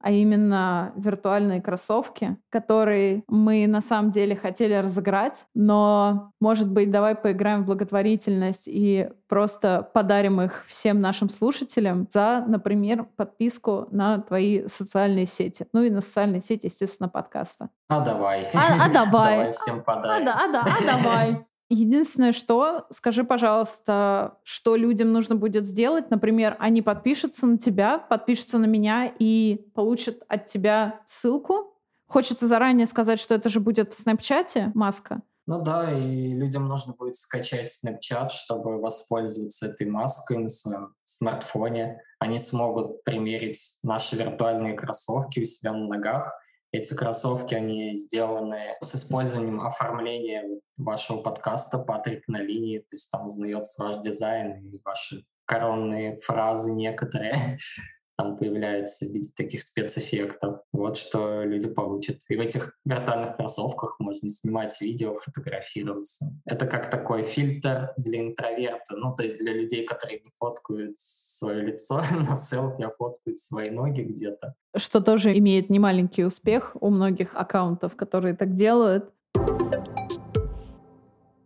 а 0.00 0.10
именно 0.10 0.92
виртуальные 0.96 1.60
кроссовки, 1.60 2.36
которые 2.50 3.24
мы 3.28 3.66
на 3.66 3.80
самом 3.80 4.10
деле 4.10 4.36
хотели 4.36 4.74
разыграть, 4.74 5.44
но, 5.54 6.32
может 6.40 6.70
быть, 6.70 6.90
давай 6.90 7.14
поиграем 7.14 7.62
в 7.62 7.66
благотворительность 7.66 8.64
и 8.66 9.08
просто 9.28 9.88
подарим 9.92 10.40
их 10.40 10.64
всем 10.66 11.00
нашим 11.00 11.28
слушателям 11.28 12.06
за, 12.10 12.44
например, 12.46 13.06
подписку 13.16 13.88
на 13.90 14.18
твои 14.18 14.66
социальные 14.68 15.26
сети. 15.26 15.66
Ну 15.72 15.82
и 15.82 15.90
на 15.90 16.00
социальные 16.00 16.42
сети, 16.42 16.66
естественно, 16.66 17.08
подкаста. 17.08 17.70
А 17.88 18.04
давай. 18.04 18.48
А, 18.54 18.86
а 18.86 18.88
давай. 18.88 19.36
Давай 19.36 19.52
всем 19.52 19.82
подарим. 19.82 20.28
А, 20.28 20.44
а, 20.44 20.52
да, 20.52 20.64
а 20.64 20.86
давай. 20.86 21.46
Единственное, 21.70 22.32
что, 22.32 22.86
скажи, 22.90 23.24
пожалуйста, 23.24 24.38
что 24.42 24.74
людям 24.74 25.12
нужно 25.12 25.36
будет 25.36 25.66
сделать. 25.66 26.10
Например, 26.10 26.56
они 26.58 26.80
подпишутся 26.80 27.46
на 27.46 27.58
тебя, 27.58 27.98
подпишутся 27.98 28.58
на 28.58 28.64
меня 28.64 29.12
и 29.18 29.66
получат 29.74 30.22
от 30.28 30.46
тебя 30.46 31.00
ссылку. 31.06 31.74
Хочется 32.06 32.46
заранее 32.46 32.86
сказать, 32.86 33.20
что 33.20 33.34
это 33.34 33.50
же 33.50 33.60
будет 33.60 33.92
в 33.92 33.96
Снэпчате 34.00 34.72
маска. 34.74 35.20
Ну 35.46 35.62
да, 35.62 35.92
и 35.92 36.32
людям 36.32 36.68
нужно 36.68 36.94
будет 36.94 37.16
скачать 37.16 37.66
Snapchat, 37.66 38.30
чтобы 38.30 38.80
воспользоваться 38.80 39.66
этой 39.66 39.86
маской 39.86 40.38
на 40.38 40.48
своем 40.48 40.94
смартфоне. 41.04 42.02
Они 42.18 42.38
смогут 42.38 43.02
примерить 43.04 43.78
наши 43.82 44.16
виртуальные 44.16 44.74
кроссовки 44.74 45.40
у 45.40 45.44
себя 45.44 45.72
на 45.72 45.86
ногах 45.86 46.34
эти 46.72 46.94
кроссовки, 46.94 47.54
они 47.54 47.96
сделаны 47.96 48.76
с 48.80 48.94
использованием 48.94 49.60
оформления 49.60 50.44
вашего 50.76 51.22
подкаста 51.22 51.78
«Патрик 51.78 52.28
на 52.28 52.40
линии», 52.40 52.78
то 52.78 52.92
есть 52.92 53.10
там 53.10 53.26
узнается 53.26 53.82
ваш 53.82 53.98
дизайн 53.98 54.64
и 54.70 54.80
ваши 54.84 55.24
коронные 55.46 56.20
фразы 56.20 56.72
некоторые 56.72 57.58
там 58.16 58.36
появляются 58.36 59.06
в 59.06 59.10
виде 59.10 59.30
таких 59.34 59.62
спецэффектов. 59.62 60.57
Вот 60.88 60.96
что 60.96 61.42
люди 61.42 61.68
получат. 61.68 62.22
И 62.30 62.36
в 62.36 62.40
этих 62.40 62.72
виртуальных 62.86 63.36
кроссовках 63.36 63.96
можно 63.98 64.30
снимать 64.30 64.80
видео, 64.80 65.18
фотографироваться. 65.18 66.32
Это 66.46 66.66
как 66.66 66.88
такой 66.88 67.24
фильтр 67.24 67.92
для 67.98 68.26
интроверта, 68.26 68.96
ну, 68.96 69.14
то 69.14 69.22
есть 69.22 69.38
для 69.38 69.52
людей, 69.52 69.84
которые 69.84 70.20
не 70.20 70.30
фоткают 70.38 70.94
свое 70.96 71.60
лицо 71.60 72.02
на 72.26 72.36
селфи, 72.36 72.84
а 72.84 72.90
фоткают 72.96 73.38
свои 73.38 73.68
ноги 73.68 74.00
где-то. 74.00 74.54
Что 74.74 75.02
тоже 75.02 75.36
имеет 75.36 75.68
немаленький 75.68 76.24
успех 76.24 76.74
у 76.80 76.88
многих 76.88 77.36
аккаунтов, 77.36 77.94
которые 77.94 78.34
так 78.34 78.54
делают. 78.54 79.12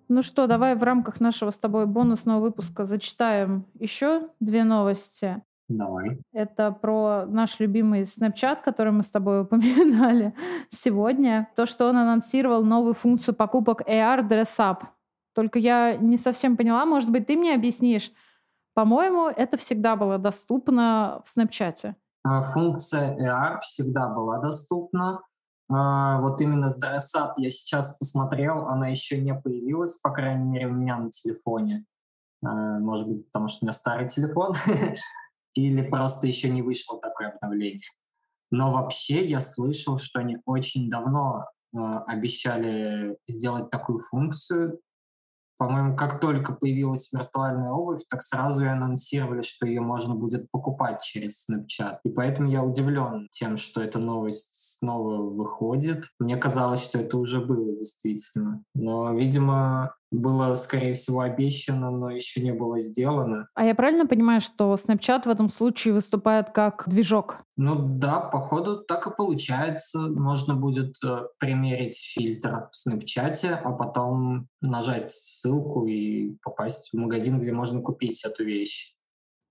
Ну 0.06 0.22
что, 0.22 0.46
давай 0.46 0.76
в 0.76 0.84
рамках 0.84 1.18
нашего 1.18 1.50
с 1.50 1.58
тобой 1.58 1.86
бонусного 1.86 2.38
выпуска 2.38 2.84
зачитаем 2.84 3.66
еще 3.74 4.28
две 4.38 4.62
новости. 4.62 5.42
Давай. 5.76 6.18
Это 6.32 6.70
про 6.72 7.24
наш 7.26 7.58
любимый 7.60 8.02
Snapchat, 8.02 8.58
который 8.62 8.92
мы 8.92 9.02
с 9.02 9.10
тобой 9.10 9.40
упоминали 9.42 10.34
сегодня. 10.70 11.48
То, 11.56 11.66
что 11.66 11.88
он 11.88 11.96
анонсировал 11.96 12.62
новую 12.62 12.94
функцию 12.94 13.34
покупок 13.34 13.82
AR 13.82 14.28
Dress 14.28 14.58
Up. 14.58 14.84
Только 15.34 15.58
я 15.58 15.96
не 15.96 16.18
совсем 16.18 16.56
поняла, 16.56 16.84
может 16.84 17.10
быть, 17.10 17.26
ты 17.26 17.36
мне 17.36 17.54
объяснишь. 17.54 18.12
По-моему, 18.74 19.28
это 19.28 19.56
всегда 19.56 19.96
было 19.96 20.18
доступно 20.18 21.22
в 21.24 21.36
Snapchat. 21.36 21.94
А, 22.24 22.42
функция 22.42 23.16
AR 23.16 23.60
всегда 23.60 24.08
была 24.08 24.38
доступна. 24.38 25.22
А, 25.70 26.20
вот 26.20 26.40
именно 26.40 26.76
Dress 26.78 27.16
Up 27.16 27.32
я 27.38 27.50
сейчас 27.50 27.96
посмотрел, 27.98 28.66
она 28.66 28.88
еще 28.88 29.18
не 29.18 29.34
появилась, 29.34 29.96
по 29.98 30.10
крайней 30.10 30.44
мере, 30.44 30.66
у 30.66 30.72
меня 30.72 30.98
на 30.98 31.10
телефоне. 31.10 31.86
А, 32.44 32.78
может 32.78 33.08
быть, 33.08 33.26
потому 33.26 33.48
что 33.48 33.58
у 33.62 33.64
меня 33.66 33.72
старый 33.72 34.08
телефон. 34.08 34.52
или 35.54 35.82
просто 35.82 36.26
еще 36.26 36.48
не 36.48 36.62
вышло 36.62 37.00
такое 37.00 37.30
обновление. 37.30 37.88
Но 38.50 38.72
вообще 38.72 39.24
я 39.24 39.40
слышал, 39.40 39.98
что 39.98 40.20
они 40.20 40.38
очень 40.44 40.90
давно 40.90 41.46
э, 41.74 41.78
обещали 42.06 43.16
сделать 43.26 43.70
такую 43.70 44.00
функцию. 44.00 44.78
По-моему, 45.56 45.96
как 45.96 46.20
только 46.20 46.54
появилась 46.54 47.10
виртуальная 47.12 47.70
обувь, 47.70 48.02
так 48.10 48.20
сразу 48.20 48.64
и 48.64 48.68
анонсировали, 48.68 49.42
что 49.42 49.64
ее 49.64 49.80
можно 49.80 50.14
будет 50.14 50.50
покупать 50.50 51.00
через 51.02 51.46
Snapchat. 51.48 51.98
И 52.04 52.10
поэтому 52.10 52.50
я 52.50 52.62
удивлен 52.62 53.28
тем, 53.30 53.56
что 53.56 53.80
эта 53.80 53.98
новость 53.98 54.78
снова 54.78 55.22
выходит. 55.22 56.10
Мне 56.18 56.36
казалось, 56.36 56.84
что 56.84 56.98
это 56.98 57.16
уже 57.16 57.40
было 57.40 57.76
действительно. 57.76 58.64
Но, 58.74 59.14
видимо, 59.14 59.94
было, 60.12 60.54
скорее 60.54 60.94
всего, 60.94 61.20
обещано, 61.20 61.90
но 61.90 62.10
еще 62.10 62.40
не 62.40 62.52
было 62.52 62.80
сделано. 62.80 63.48
А 63.54 63.64
я 63.64 63.74
правильно 63.74 64.06
понимаю, 64.06 64.40
что 64.40 64.74
Snapchat 64.74 65.22
в 65.24 65.28
этом 65.28 65.48
случае 65.48 65.94
выступает 65.94 66.50
как 66.50 66.84
движок? 66.86 67.38
Ну 67.56 67.74
да, 67.76 68.20
походу 68.20 68.78
так 68.78 69.06
и 69.06 69.10
получается. 69.10 69.98
Можно 69.98 70.54
будет 70.54 70.96
э, 71.04 71.22
примерить 71.38 71.96
фильтр 71.96 72.68
в 72.70 72.88
Snapchat, 72.88 73.60
а 73.64 73.72
потом 73.72 74.48
нажать 74.60 75.10
ссылку 75.10 75.86
и 75.86 76.36
попасть 76.42 76.92
в 76.92 76.96
магазин, 76.96 77.40
где 77.40 77.52
можно 77.52 77.80
купить 77.80 78.24
эту 78.24 78.44
вещь. 78.44 78.94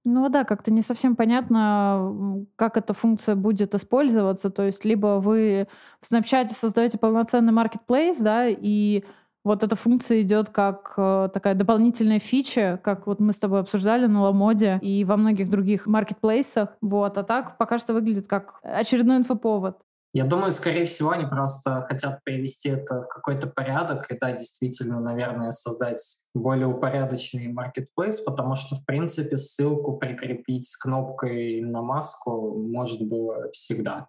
Ну 0.03 0.29
да, 0.29 0.45
как-то 0.45 0.71
не 0.71 0.81
совсем 0.81 1.15
понятно, 1.15 2.43
как 2.55 2.75
эта 2.75 2.93
функция 2.93 3.35
будет 3.35 3.75
использоваться. 3.75 4.49
То 4.49 4.63
есть 4.63 4.83
либо 4.83 5.19
вы 5.19 5.67
в 6.01 6.11
Snapchat 6.11 6.49
создаете 6.49 6.97
полноценный 6.97 7.53
marketplace, 7.53 8.17
да, 8.19 8.47
и 8.47 9.03
вот 9.43 9.63
эта 9.63 9.75
функция 9.75 10.21
идет 10.21 10.49
как 10.49 10.93
э, 10.97 11.29
такая 11.33 11.55
дополнительная 11.55 12.19
фича, 12.19 12.79
как 12.83 13.07
вот 13.07 13.19
мы 13.19 13.33
с 13.33 13.39
тобой 13.39 13.61
обсуждали 13.61 14.05
на 14.05 14.23
Ламоде 14.23 14.79
и 14.81 15.03
во 15.03 15.17
многих 15.17 15.49
других 15.49 15.87
маркетплейсах. 15.87 16.77
Вот. 16.81 17.17
А 17.17 17.23
так 17.23 17.57
пока 17.57 17.79
что 17.79 17.93
выглядит 17.93 18.27
как 18.27 18.59
очередной 18.63 19.17
инфоповод. 19.17 19.77
Я 20.13 20.25
думаю, 20.25 20.51
скорее 20.51 20.85
всего, 20.85 21.11
они 21.11 21.25
просто 21.25 21.85
хотят 21.87 22.21
привести 22.25 22.67
это 22.67 23.03
в 23.03 23.07
какой-то 23.07 23.47
порядок 23.47 24.11
и, 24.11 24.17
да, 24.19 24.33
действительно, 24.33 24.99
наверное, 24.99 25.51
создать 25.51 26.01
более 26.33 26.67
упорядоченный 26.67 27.47
маркетплейс, 27.47 28.19
потому 28.19 28.55
что, 28.55 28.75
в 28.75 28.85
принципе, 28.85 29.37
ссылку 29.37 29.95
прикрепить 29.95 30.69
с 30.69 30.75
кнопкой 30.75 31.61
на 31.61 31.81
маску 31.81 32.57
может 32.57 33.01
было 33.07 33.49
всегда. 33.53 34.07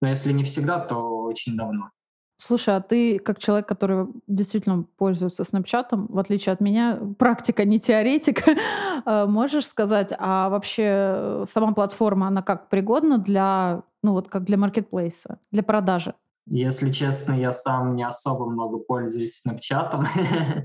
Но 0.00 0.08
если 0.08 0.32
не 0.32 0.42
всегда, 0.42 0.78
то 0.78 1.18
очень 1.18 1.54
давно. 1.54 1.90
Слушай, 2.44 2.74
а 2.74 2.80
ты 2.80 3.20
как 3.20 3.38
человек, 3.38 3.68
который 3.68 4.08
действительно 4.26 4.84
пользуется 4.96 5.44
снапчатом, 5.44 6.08
в 6.08 6.18
отличие 6.18 6.52
от 6.52 6.60
меня, 6.60 6.98
практика, 7.16 7.64
не 7.64 7.78
теоретик, 7.78 8.42
э, 9.06 9.26
можешь 9.26 9.68
сказать, 9.68 10.12
а 10.18 10.48
вообще 10.48 11.44
сама 11.48 11.72
платформа, 11.72 12.26
она 12.26 12.42
как 12.42 12.68
пригодна 12.68 13.18
для, 13.18 13.84
ну 14.02 14.12
вот 14.12 14.28
как 14.28 14.42
для 14.42 14.56
маркетплейса, 14.56 15.38
для 15.52 15.62
продажи? 15.62 16.14
Если 16.46 16.90
честно, 16.90 17.32
я 17.32 17.52
сам 17.52 17.94
не 17.94 18.02
особо 18.02 18.46
много 18.46 18.78
пользуюсь 18.78 19.36
снапчатом, 19.36 20.06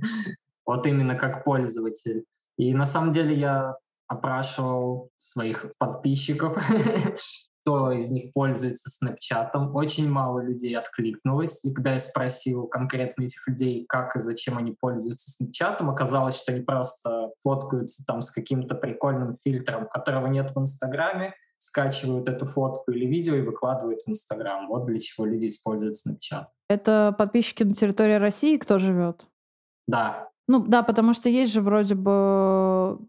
вот 0.66 0.88
именно 0.88 1.14
как 1.14 1.44
пользователь. 1.44 2.26
И 2.58 2.74
на 2.74 2.86
самом 2.86 3.12
деле 3.12 3.36
я 3.36 3.78
опрашивал 4.08 5.12
своих 5.20 5.68
подписчиков, 5.78 6.58
кто 7.68 7.92
из 7.92 8.10
них 8.10 8.32
пользуется 8.32 8.90
Снэпчатом. 8.90 9.76
Очень 9.76 10.10
мало 10.10 10.40
людей 10.40 10.74
откликнулось. 10.78 11.66
И 11.66 11.74
когда 11.74 11.92
я 11.92 12.00
спросил 12.00 12.66
конкретно 12.66 13.24
этих 13.24 13.46
людей, 13.46 13.86
как 13.90 14.16
и 14.16 14.20
зачем 14.20 14.58
они 14.58 14.72
пользуются 14.72 15.32
Снэпчатом, 15.32 15.90
оказалось, 15.90 16.38
что 16.38 16.54
они 16.54 16.62
просто 16.62 17.32
фоткаются 17.44 18.06
там 18.06 18.22
с 18.22 18.32
каким-то 18.32 18.74
прикольным 18.76 19.36
фильтром, 19.44 19.90
которого 19.90 20.28
нет 20.28 20.54
в 20.56 20.60
Инстаграме, 20.62 21.34
скачивают 21.58 22.30
эту 22.30 22.46
фотку 22.46 22.92
или 22.92 23.06
видео 23.06 23.36
и 23.36 23.42
выкладывают 23.42 24.00
в 24.06 24.10
Инстаграм. 24.10 24.70
Вот 24.70 24.86
для 24.86 25.00
чего 25.00 25.26
люди 25.26 25.48
используют 25.48 25.98
Snapchat. 25.98 26.46
Это 26.70 27.14
подписчики 27.18 27.64
на 27.64 27.74
территории 27.74 28.16
России, 28.16 28.56
кто 28.56 28.78
живет? 28.78 29.28
Да, 29.90 30.30
ну 30.48 30.64
да, 30.66 30.82
потому 30.82 31.14
что 31.14 31.30
есть 31.30 31.52
же 31.52 31.62
вроде 31.62 31.96
бы 31.96 33.00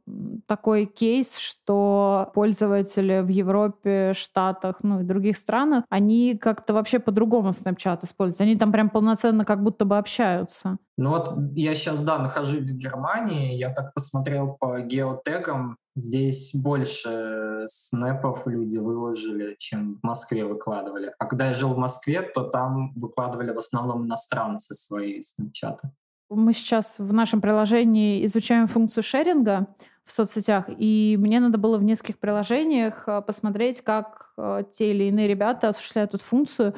такой 0.47 0.87
кейс, 0.87 1.37
что 1.37 2.31
пользователи 2.35 3.21
в 3.21 3.29
Европе, 3.29 4.13
Штатах, 4.15 4.79
ну 4.83 5.01
и 5.01 5.05
других 5.05 5.37
странах, 5.37 5.85
они 5.89 6.37
как-то 6.37 6.75
вообще 6.75 6.99
по-другому 6.99 7.51
Snapchat 7.51 8.05
используют. 8.05 8.41
Они 8.41 8.57
там 8.57 8.73
прям 8.73 8.91
полноценно 8.91 9.45
как 9.45 9.63
будто 9.63 9.85
бы 9.85 9.99
общаются. 9.99 10.79
Ну 10.97 11.11
вот 11.11 11.33
я 11.55 11.75
сейчас, 11.77 12.03
да, 12.03 12.19
нахожусь 12.19 12.69
в 12.69 12.77
Германии, 12.77 13.55
я 13.55 13.73
так 13.73 13.95
посмотрел 13.95 14.57
по 14.59 14.81
геотегам, 14.81 15.77
здесь 15.95 16.51
больше 16.55 17.65
снэпов 17.67 18.47
люди 18.47 18.79
выложили, 18.79 19.55
чем 19.59 20.01
в 20.03 20.07
Москве 20.07 20.45
выкладывали. 20.45 21.15
А 21.19 21.27
когда 21.27 21.49
я 21.49 21.55
жил 21.55 21.75
в 21.75 21.79
Москве, 21.79 22.23
то 22.23 22.43
там 22.43 22.93
выкладывали 22.95 23.53
в 23.53 23.59
основном 23.59 24.07
иностранцы 24.07 24.75
свои 24.75 25.21
снэпчаты. 25.21 25.91
Мы 26.31 26.53
сейчас 26.53 26.99
в 26.99 27.13
нашем 27.15 27.41
приложении 27.41 28.25
изучаем 28.27 28.67
функцию 28.67 29.03
шеринга 29.03 29.67
в 30.05 30.13
соцсетях, 30.13 30.67
и 30.69 31.17
мне 31.19 31.41
надо 31.41 31.57
было 31.57 31.79
в 31.79 31.83
нескольких 31.83 32.19
приложениях 32.19 33.05
э, 33.07 33.23
посмотреть, 33.23 33.81
как 33.83 34.33
э, 34.37 34.65
те 34.71 34.91
или 34.91 35.05
иные 35.05 35.27
ребята 35.27 35.69
осуществляют 35.69 36.15
эту 36.15 36.23
функцию. 36.25 36.75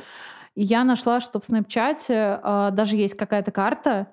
И 0.55 0.63
я 0.63 0.85
нашла, 0.85 1.21
что 1.21 1.41
в 1.41 1.49
Snapchat 1.49 2.05
э, 2.09 2.71
даже 2.73 2.97
есть 2.97 3.17
какая-то 3.17 3.51
карта, 3.51 4.13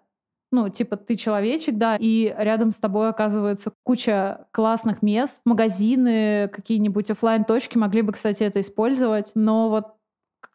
ну, 0.52 0.70
типа, 0.70 0.96
ты 0.96 1.18
человечек, 1.18 1.78
да, 1.78 1.98
и 2.00 2.34
рядом 2.38 2.72
с 2.72 2.80
тобой 2.80 3.10
оказывается 3.10 3.74
куча 3.84 4.48
классных 4.52 5.02
мест, 5.02 5.42
магазины, 5.46 6.48
какие-нибудь 6.48 7.12
офлайн 7.12 7.44
точки 7.44 7.78
могли 7.78 8.02
бы, 8.02 8.14
кстати, 8.14 8.44
это 8.44 8.62
использовать, 8.62 9.32
но 9.36 9.70
вот 9.70 9.97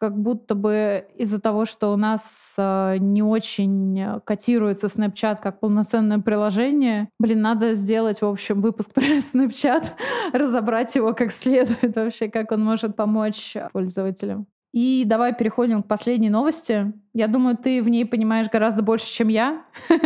как 0.03 0.17
будто 0.17 0.53
бы 0.53 1.05
из-за 1.15 1.39
того, 1.39 1.63
что 1.63 1.93
у 1.93 1.95
нас 1.95 2.55
э, 2.57 2.97
не 2.99 3.23
очень 3.23 4.19
котируется 4.25 4.87
Snapchat 4.87 5.37
как 5.41 5.61
полноценное 5.61 6.19
приложение, 6.19 7.07
блин, 7.19 7.39
надо 7.39 7.73
сделать, 7.73 8.21
в 8.21 8.25
общем, 8.25 8.59
выпуск 8.59 8.91
про 8.91 9.03
Snapchat, 9.33 9.85
разобрать 10.33 10.93
его 10.95 11.13
как 11.13 11.31
следует 11.31 11.95
вообще, 11.95 12.27
как 12.27 12.51
он 12.51 12.65
может 12.65 12.97
помочь 12.97 13.55
пользователям. 13.71 14.45
И 14.73 15.03
давай 15.05 15.33
переходим 15.33 15.83
к 15.83 15.87
последней 15.87 16.29
новости. 16.29 16.91
Я 17.13 17.27
думаю, 17.27 17.55
ты 17.55 17.81
в 17.81 17.87
ней 17.87 18.05
понимаешь 18.05 18.49
гораздо 18.51 18.83
больше, 18.83 19.09
чем 19.09 19.29
я. 19.29 19.63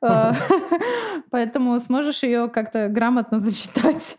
Э, 0.00 0.32
поэтому 1.30 1.78
сможешь 1.80 2.22
ее 2.22 2.48
как-то 2.48 2.88
грамотно 2.88 3.40
зачитать. 3.40 4.16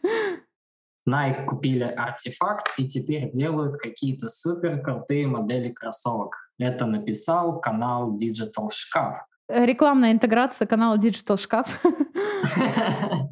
Nike 1.07 1.45
купили 1.45 1.83
артефакт 1.83 2.67
и 2.77 2.87
теперь 2.87 3.31
делают 3.31 3.79
какие-то 3.79 4.29
супер 4.29 4.81
крутые 4.81 5.27
модели 5.27 5.69
кроссовок. 5.69 6.35
Это 6.57 6.85
написал 6.85 7.59
канал 7.59 8.15
Digital 8.15 8.69
Шкаф. 8.71 9.25
Рекламная 9.47 10.11
интеграция 10.11 10.67
канала 10.67 10.97
Digital 10.97 11.37
Шкаф. 11.37 11.81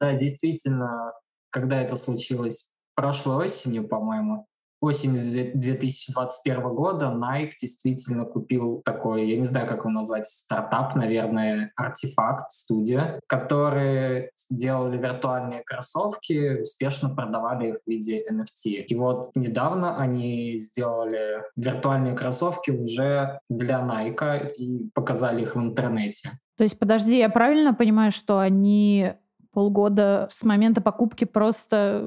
Да, 0.00 0.14
действительно, 0.14 1.12
когда 1.50 1.82
это 1.82 1.94
случилось 1.94 2.72
прошлой 2.94 3.44
осенью, 3.44 3.86
по-моему, 3.86 4.46
осенью 4.80 5.52
2021 5.54 6.62
года 6.74 7.06
Nike 7.06 7.52
действительно 7.60 8.24
купил 8.24 8.82
такой, 8.84 9.28
я 9.28 9.36
не 9.36 9.44
знаю, 9.44 9.66
как 9.66 9.80
его 9.80 9.90
назвать, 9.90 10.26
стартап, 10.26 10.96
наверное, 10.96 11.72
артефакт, 11.76 12.50
студия, 12.50 13.20
которые 13.26 14.30
делали 14.48 14.96
виртуальные 14.96 15.62
кроссовки, 15.64 16.60
успешно 16.60 17.10
продавали 17.10 17.70
их 17.70 17.76
в 17.84 17.90
виде 17.90 18.24
NFT. 18.30 18.70
И 18.70 18.94
вот 18.94 19.30
недавно 19.34 19.98
они 19.98 20.58
сделали 20.58 21.42
виртуальные 21.56 22.16
кроссовки 22.16 22.70
уже 22.70 23.40
для 23.48 23.80
Nike 23.80 24.52
и 24.54 24.90
показали 24.94 25.42
их 25.42 25.56
в 25.56 25.60
интернете. 25.60 26.30
То 26.56 26.64
есть, 26.64 26.78
подожди, 26.78 27.18
я 27.18 27.28
правильно 27.28 27.74
понимаю, 27.74 28.10
что 28.12 28.38
они 28.38 29.14
полгода 29.52 30.26
с 30.30 30.42
момента 30.44 30.80
покупки 30.80 31.24
просто, 31.24 32.06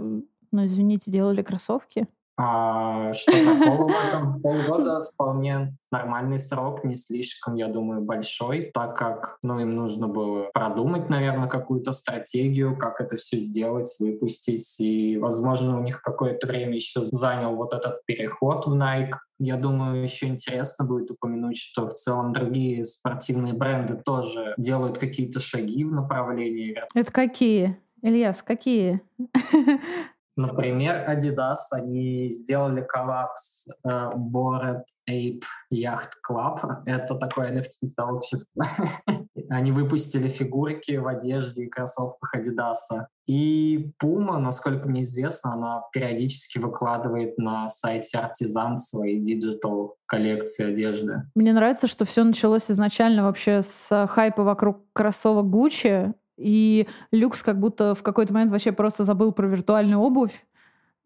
ну, 0.52 0.66
извините, 0.66 1.12
делали 1.12 1.42
кроссовки? 1.42 2.08
А 2.36 3.14
что 3.14 3.32
такого 3.32 3.88
в 3.88 3.92
этом? 3.92 4.42
Полгода 4.42 5.04
вполне 5.14 5.78
нормальный 5.92 6.40
срок, 6.40 6.84
не 6.84 6.96
слишком, 6.96 7.54
я 7.56 7.68
думаю, 7.68 8.02
большой, 8.02 8.72
так 8.74 8.98
как 8.98 9.38
ну, 9.44 9.60
им 9.60 9.76
нужно 9.76 10.08
было 10.08 10.50
продумать, 10.52 11.10
наверное, 11.10 11.48
какую-то 11.48 11.92
стратегию, 11.92 12.76
как 12.76 13.00
это 13.00 13.18
все 13.18 13.38
сделать, 13.38 13.96
выпустить. 14.00 14.80
И, 14.80 15.18
возможно, 15.18 15.78
у 15.78 15.84
них 15.84 16.02
какое-то 16.02 16.48
время 16.48 16.76
еще 16.76 17.04
занял 17.04 17.56
вот 17.56 17.74
этот 17.74 18.04
переход 18.06 18.66
в 18.66 18.74
Nike. 18.74 19.14
Я 19.38 19.56
думаю, 19.56 20.02
еще 20.02 20.28
интересно 20.28 20.86
будет 20.86 21.12
упомянуть, 21.12 21.58
что 21.58 21.88
в 21.88 21.94
целом 21.94 22.34
другие 22.34 22.86
спортивные 22.86 23.54
бренды 23.54 24.02
тоже 24.04 24.56
делают 24.58 24.98
какие-то 24.98 25.40
шаги 25.40 25.84
в 25.84 25.92
направлении. 25.92 26.76
Это 26.96 27.12
какие? 27.12 27.78
Ильяс, 28.02 28.42
какие? 28.42 29.02
Например, 30.36 31.06
Adidas, 31.08 31.58
они 31.72 32.32
сделали 32.32 32.82
коллаб 32.82 33.42
с 33.42 33.80
э, 33.84 34.12
Bored 34.16 34.84
Ape 35.10 35.44
Yacht 35.72 36.10
Club. 36.28 36.84
Это 36.86 37.16
такое 37.16 37.52
NFT-сообщество. 37.54 38.66
они 39.50 39.72
выпустили 39.72 40.28
фигурки 40.28 40.98
в 40.98 41.08
одежде 41.08 41.64
и 41.66 41.70
кроссовках 41.70 42.36
Adidas. 42.36 43.06
И 43.28 43.92
Puma, 44.02 44.38
насколько 44.38 44.88
мне 44.88 45.04
известно, 45.04 45.54
она 45.54 45.84
периодически 45.94 46.58
выкладывает 46.58 47.38
на 47.38 47.70
сайте 47.70 48.18
Artisant 48.18 48.78
свои 48.80 49.20
digital 49.20 49.96
коллекции 50.08 50.72
одежды. 50.72 51.24
Мне 51.36 51.54
нравится, 51.54 51.88
что 51.88 52.06
все 52.06 52.24
началось 52.24 52.70
изначально 52.70 53.24
вообще 53.24 53.62
с 53.62 54.08
хайпа 54.08 54.44
вокруг 54.44 54.80
кроссовок 54.94 55.46
Gucci, 55.46 56.14
и 56.38 56.88
люкс 57.12 57.42
как 57.44 57.60
будто 57.60 57.96
в 57.96 58.04
какой-то 58.04 58.34
момент 58.34 58.52
вообще 58.52 58.72
просто 58.72 59.04
забыл 59.06 59.32
про 59.32 59.48
виртуальную 59.48 60.00
обувь. 60.00 60.46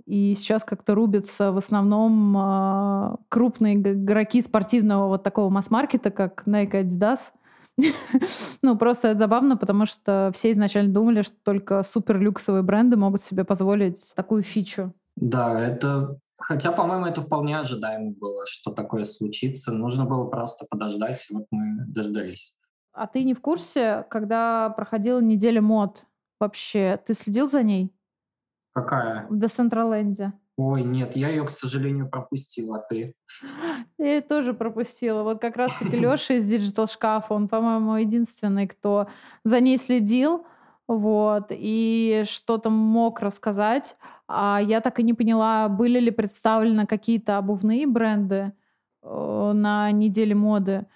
И 0.05 0.35
сейчас 0.35 0.63
как-то 0.63 0.95
рубятся 0.95 1.51
в 1.51 1.57
основном 1.57 2.37
э, 2.37 3.15
крупные 3.27 3.75
игроки 3.75 4.41
спортивного 4.41 5.07
вот 5.07 5.23
такого 5.23 5.49
масс-маркета, 5.49 6.11
как 6.11 6.43
Nike 6.47 6.83
Adidas. 6.83 7.19
ну, 8.61 8.77
просто 8.77 9.09
это 9.09 9.19
забавно, 9.19 9.57
потому 9.57 9.85
что 9.85 10.31
все 10.33 10.51
изначально 10.51 10.93
думали, 10.93 11.23
что 11.23 11.35
только 11.43 11.83
супер 11.83 12.19
люксовые 12.19 12.63
бренды 12.63 12.95
могут 12.95 13.21
себе 13.21 13.43
позволить 13.43 14.13
такую 14.15 14.43
фичу. 14.43 14.93
Да, 15.17 15.59
это 15.59 16.19
Хотя, 16.39 16.71
по-моему, 16.71 17.07
это 17.07 17.21
вполне 17.21 17.59
ожидаемо 17.59 18.11
было, 18.11 18.45
что 18.45 18.71
такое 18.71 19.05
случится. 19.05 19.73
Нужно 19.73 20.05
было 20.05 20.25
просто 20.25 20.65
подождать, 20.69 21.25
и 21.29 21.33
вот 21.33 21.47
мы 21.49 21.83
дождались. 21.87 22.53
А 22.97 23.05
ты 23.05 23.23
не 23.23 23.35
в 23.35 23.41
курсе, 23.41 24.07
когда 24.09 24.71
проходила 24.71 25.19
неделя 25.19 25.61
мод 25.61 26.05
вообще, 26.39 26.99
ты 27.05 27.13
следил 27.13 27.47
за 27.47 27.61
ней? 27.61 27.93
Какая? 28.73 29.27
В 29.29 29.37
Децентраленде. 29.37 30.33
Ой, 30.57 30.81
нет, 30.81 31.15
я 31.15 31.29
ее, 31.29 31.45
к 31.45 31.51
сожалению, 31.51 32.09
пропустила, 32.09 32.77
а 32.77 32.79
ты? 32.79 33.13
Я 33.99 34.15
ее 34.15 34.21
тоже 34.21 34.55
пропустила. 34.55 35.21
Вот 35.21 35.39
как 35.39 35.55
раз-таки 35.57 35.95
Леша 35.99 36.33
из 36.33 36.51
Digital 36.51 36.91
шкафа, 36.91 37.35
он, 37.35 37.47
по-моему, 37.47 37.97
единственный, 37.97 38.67
кто 38.67 39.07
за 39.43 39.59
ней 39.59 39.77
следил, 39.77 40.47
вот, 40.87 41.47
и 41.51 42.23
что-то 42.25 42.71
мог 42.71 43.19
рассказать. 43.19 43.95
А 44.27 44.59
я 44.59 44.81
так 44.81 44.99
и 44.99 45.03
не 45.03 45.13
поняла, 45.13 45.69
были 45.69 45.99
ли 45.99 46.09
представлены 46.09 46.87
какие-то 46.87 47.37
обувные 47.37 47.85
бренды 47.85 48.53
э, 49.03 49.51
на 49.53 49.91
неделе 49.91 50.33
моды. 50.33 50.87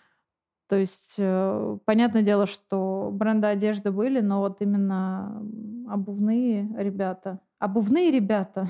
То 0.71 0.77
есть, 0.77 1.15
э, 1.17 1.77
понятное 1.84 2.21
дело, 2.21 2.45
что 2.45 3.10
бренды 3.12 3.47
одежды 3.47 3.91
были, 3.91 4.21
но 4.21 4.39
вот 4.39 4.62
именно 4.62 5.45
обувные 5.89 6.73
ребята, 6.77 7.41
обувные 7.60 8.10
ребята, 8.10 8.67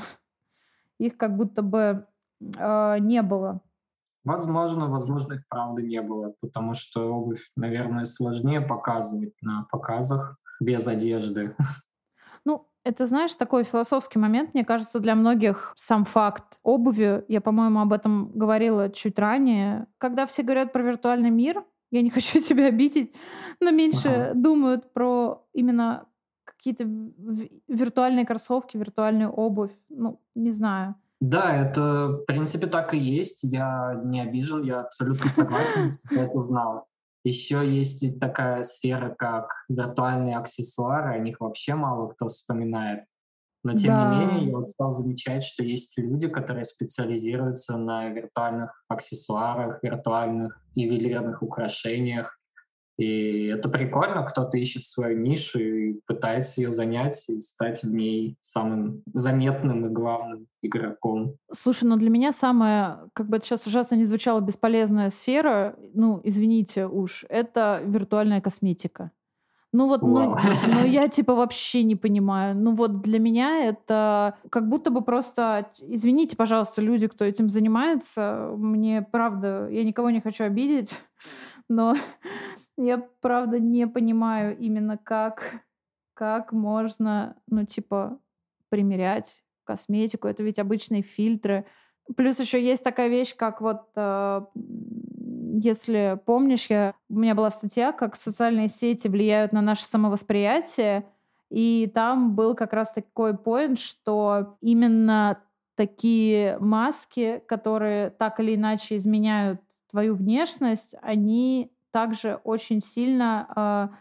их 0.98 1.16
как 1.16 1.38
будто 1.38 1.62
бы 1.62 2.08
э, 2.58 2.98
не 3.02 3.22
было. 3.22 3.62
Возможно, 4.24 4.88
возможно, 4.88 5.34
их 5.34 5.44
правда 5.48 5.84
не 5.84 6.02
было, 6.02 6.34
потому 6.42 6.74
что 6.74 7.14
обувь, 7.14 7.52
наверное, 7.56 8.06
сложнее 8.06 8.62
показывать 8.62 9.36
на 9.44 9.68
показах 9.72 10.38
без 10.60 10.88
одежды. 10.88 11.56
Ну, 12.44 12.68
это, 12.84 13.06
знаешь, 13.06 13.36
такой 13.36 13.64
философский 13.64 14.18
момент, 14.18 14.56
мне 14.56 14.66
кажется, 14.66 15.00
для 15.00 15.14
многих 15.14 15.74
сам 15.76 16.04
факт 16.06 16.58
обуви, 16.64 17.24
я, 17.28 17.40
по-моему, 17.40 17.80
об 17.80 17.94
этом 17.94 18.32
говорила 18.34 18.90
чуть 18.90 19.20
ранее, 19.20 19.86
когда 20.00 20.26
все 20.26 20.42
говорят 20.42 20.74
про 20.74 20.82
виртуальный 20.82 21.30
мир, 21.30 21.64
я 21.92 22.02
не 22.02 22.10
хочу 22.12 22.40
тебя 22.40 22.68
обидеть, 22.68 23.14
но 23.60 23.72
меньше 23.72 24.10
ага. 24.10 24.34
думают 24.34 24.94
про 24.94 25.46
именно 25.54 26.08
какие-то 26.46 26.86
виртуальные 27.68 28.26
кроссовки, 28.26 28.78
виртуальную 28.78 29.32
обувь. 29.32 29.72
Ну, 29.90 30.22
не 30.36 30.52
знаю. 30.52 30.96
Да, 31.20 31.56
это 31.56 32.08
в 32.08 32.26
принципе 32.26 32.68
так 32.68 32.94
и 32.94 32.98
есть. 32.98 33.44
Я 33.44 34.00
не 34.04 34.22
обижен, 34.22 34.64
я 34.64 34.82
абсолютно 34.82 35.30
согласен, 35.30 35.90
что 35.92 36.16
я 36.16 36.26
это 36.26 36.40
знал. 36.40 36.88
Еще 37.24 37.62
есть 37.64 38.20
такая 38.20 38.64
сфера, 38.64 39.14
как 39.18 39.54
виртуальные 39.70 40.38
аксессуары, 40.38 41.14
о 41.14 41.20
них 41.20 41.40
вообще 41.40 41.76
мало 41.76 42.08
кто 42.10 42.28
вспоминает. 42.28 43.04
Но 43.63 43.74
тем 43.74 43.91
да. 43.91 44.10
не 44.10 44.26
менее, 44.26 44.50
я 44.50 44.58
вот 44.58 44.67
стал 44.67 44.91
замечать, 44.91 45.43
что 45.43 45.63
есть 45.63 45.97
люди, 45.97 46.28
которые 46.28 46.65
специализируются 46.65 47.78
на 47.78 48.10
виртуальных 48.10 48.84
аксессуарах, 48.88 49.84
виртуальных 49.84 50.60
ювелирных 50.76 51.43
украшениях. 51.43 52.38
И 52.97 53.45
это 53.45 53.69
прикольно, 53.69 54.24
кто-то 54.24 54.58
ищет 54.58 54.86
свою 54.86 55.20
нишу 55.20 55.59
и 55.59 55.93
пытается 56.05 56.62
ее 56.62 56.72
занять 56.72 57.30
и 57.30 57.39
стать 57.41 57.84
в 57.84 57.91
ней 57.91 58.38
самым 58.41 59.03
заметным 59.14 59.88
и 59.88 59.89
главным 59.89 60.47
игроком. 60.62 61.36
Слушай, 61.51 61.86
ну 61.86 61.97
для 61.97 62.09
меня 62.09 62.32
самая, 62.32 63.09
как 63.14 63.28
бы 63.28 63.38
это 63.38 63.45
сейчас 63.45 63.66
ужасно 63.66 63.95
не 63.95 64.05
звучала, 64.05 64.39
бесполезная 64.39 65.09
сфера, 65.09 65.76
ну, 65.93 66.22
извините 66.24 66.86
уж, 66.86 67.26
это 67.30 67.82
виртуальная 67.84 68.41
косметика. 68.41 69.12
Ну 69.74 69.88
вот, 69.88 70.01
ну, 70.01 70.36
ну 70.67 70.86
я 70.86 71.07
типа 71.07 71.34
вообще 71.34 71.84
не 71.84 71.95
понимаю. 71.95 72.55
Ну 72.55 72.74
вот 72.76 73.01
для 73.01 73.19
меня 73.19 73.65
это 73.65 74.36
как 74.49 74.67
будто 74.67 74.91
бы 74.91 75.01
просто, 75.01 75.72
извините, 75.80 76.36
пожалуйста, 76.36 76.82
люди, 76.82 77.07
кто 77.07 77.24
этим 77.24 77.49
занимается, 77.49 78.51
мне 78.57 79.01
правда, 79.01 79.67
я 79.69 79.84
никого 79.84 80.09
не 80.09 80.19
хочу 80.19 80.43
обидеть, 80.43 80.99
но 81.69 81.95
я 82.78 82.97
правда 83.22 83.59
не 83.59 83.88
понимаю 83.88 84.57
именно 84.57 84.97
как, 84.97 85.61
как 86.13 86.51
можно, 86.51 87.38
ну 87.47 87.65
типа 87.65 88.19
примерять 88.69 89.43
косметику. 89.63 90.28
Это 90.28 90.43
ведь 90.43 90.59
обычные 90.59 91.01
фильтры. 91.01 91.65
Плюс 92.17 92.39
еще 92.39 92.61
есть 92.61 92.84
такая 92.84 93.07
вещь, 93.07 93.36
как 93.36 93.61
вот 93.61 93.84
э, 93.95 94.41
если 95.60 96.20
помнишь, 96.26 96.68
я, 96.70 96.93
у 97.10 97.20
меня 97.20 97.36
была 97.36 97.52
статья, 97.52 97.91
как 97.91 98.16
социальные 98.16 98.70
сети 98.70 99.08
влияют 99.08 99.52
на 99.52 99.62
наше 99.62 99.84
самовосприятие, 99.84 101.06
и 101.49 101.91
там 101.93 102.36
был 102.36 102.56
как 102.56 102.74
раз 102.74 102.91
такой 102.93 103.38
поинт, 103.38 103.80
что 103.80 104.58
именно 104.62 105.41
такие 105.76 106.58
маски, 106.60 107.41
которые 107.47 108.10
так 108.12 108.39
или 108.39 108.56
иначе 108.56 108.95
изменяют 108.95 109.60
твою 109.89 110.16
внешность, 110.16 110.95
они 111.02 111.74
также 111.91 112.39
очень 112.43 112.80
сильно 112.80 113.47
э, 113.56 113.95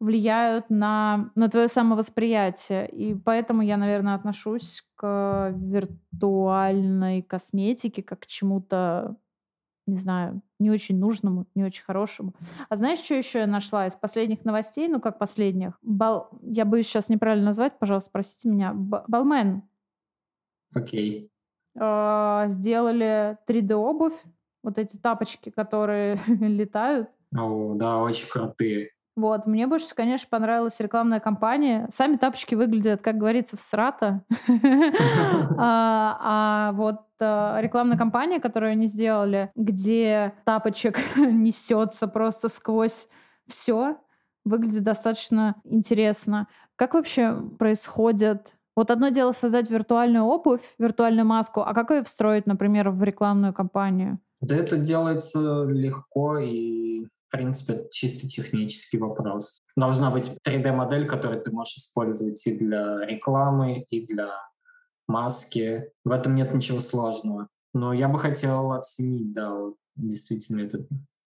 влияют 0.00 0.70
на, 0.70 1.30
на 1.34 1.48
твое 1.48 1.68
самовосприятие. 1.68 2.88
И 2.88 3.14
поэтому 3.14 3.62
я, 3.62 3.76
наверное, 3.76 4.14
отношусь 4.14 4.82
к 4.96 5.52
виртуальной 5.54 7.22
косметике 7.22 8.02
как 8.02 8.20
к 8.20 8.26
чему-то, 8.26 9.16
не 9.86 9.98
знаю, 9.98 10.40
не 10.58 10.70
очень 10.70 10.98
нужному, 10.98 11.46
не 11.54 11.64
очень 11.64 11.84
хорошему. 11.84 12.34
А 12.68 12.76
знаешь, 12.76 13.00
что 13.00 13.14
еще 13.14 13.40
я 13.40 13.46
нашла 13.46 13.86
из 13.86 13.94
последних 13.94 14.44
новостей? 14.44 14.88
Ну, 14.88 15.00
как 15.00 15.18
последних? 15.18 15.78
Бал... 15.82 16.30
Я 16.42 16.64
боюсь 16.64 16.86
сейчас 16.86 17.08
неправильно 17.08 17.46
назвать, 17.46 17.78
пожалуйста, 17.78 18.10
простите 18.12 18.48
меня. 18.48 18.72
Б... 18.72 19.04
Балмен. 19.08 19.62
Окей. 20.74 21.30
Okay. 21.76 22.44
Э, 22.46 22.48
сделали 22.50 23.36
3D-обувь, 23.48 24.14
вот 24.62 24.78
эти 24.78 24.96
тапочки, 24.96 25.50
которые 25.50 26.20
летают. 26.26 27.10
О, 27.36 27.74
да, 27.74 27.98
очень 27.98 28.28
крутые. 28.28 28.90
Вот, 29.16 29.46
мне 29.46 29.66
больше, 29.68 29.94
конечно, 29.94 30.26
понравилась 30.28 30.80
рекламная 30.80 31.20
кампания. 31.20 31.86
Сами 31.90 32.16
тапочки 32.16 32.56
выглядят, 32.56 33.00
как 33.00 33.16
говорится, 33.16 33.56
в 33.56 33.60
срата. 33.60 34.22
А, 35.56 36.18
а 36.20 36.72
вот 36.72 37.02
э, 37.20 37.58
рекламная 37.60 37.96
кампания, 37.96 38.40
которую 38.40 38.72
они 38.72 38.86
сделали, 38.86 39.50
где 39.54 40.34
тапочек 40.44 40.98
несется 41.16 42.08
просто 42.08 42.48
сквозь 42.48 43.08
все, 43.46 43.98
выглядит 44.44 44.82
достаточно 44.82 45.56
интересно. 45.64 46.48
Как 46.76 46.94
вообще 46.94 47.36
происходит 47.58 48.56
вот 48.76 48.90
одно 48.90 49.10
дело 49.10 49.32
создать 49.32 49.70
виртуальную 49.70 50.24
обувь, 50.24 50.62
виртуальную 50.78 51.26
маску, 51.26 51.60
а 51.60 51.72
как 51.74 51.90
ее 51.90 52.02
встроить, 52.02 52.46
например, 52.46 52.90
в 52.90 53.02
рекламную 53.04 53.54
кампанию? 53.54 54.18
Да 54.40 54.56
это 54.56 54.76
делается 54.76 55.64
легко 55.64 56.38
и 56.38 57.06
принципе, 57.34 57.88
чисто 57.90 58.28
технический 58.28 58.98
вопрос. 58.98 59.60
Должна 59.76 60.10
быть 60.10 60.30
3D-модель, 60.46 61.06
которую 61.08 61.42
ты 61.42 61.50
можешь 61.50 61.74
использовать 61.74 62.46
и 62.46 62.56
для 62.56 63.04
рекламы, 63.04 63.84
и 63.90 64.06
для 64.06 64.30
маски. 65.08 65.90
В 66.04 66.12
этом 66.12 66.36
нет 66.36 66.54
ничего 66.54 66.78
сложного. 66.78 67.48
Но 67.72 67.92
я 67.92 68.08
бы 68.08 68.20
хотел 68.20 68.72
оценить, 68.72 69.32
да, 69.32 69.52
действительно 69.96 70.60
этот 70.60 70.86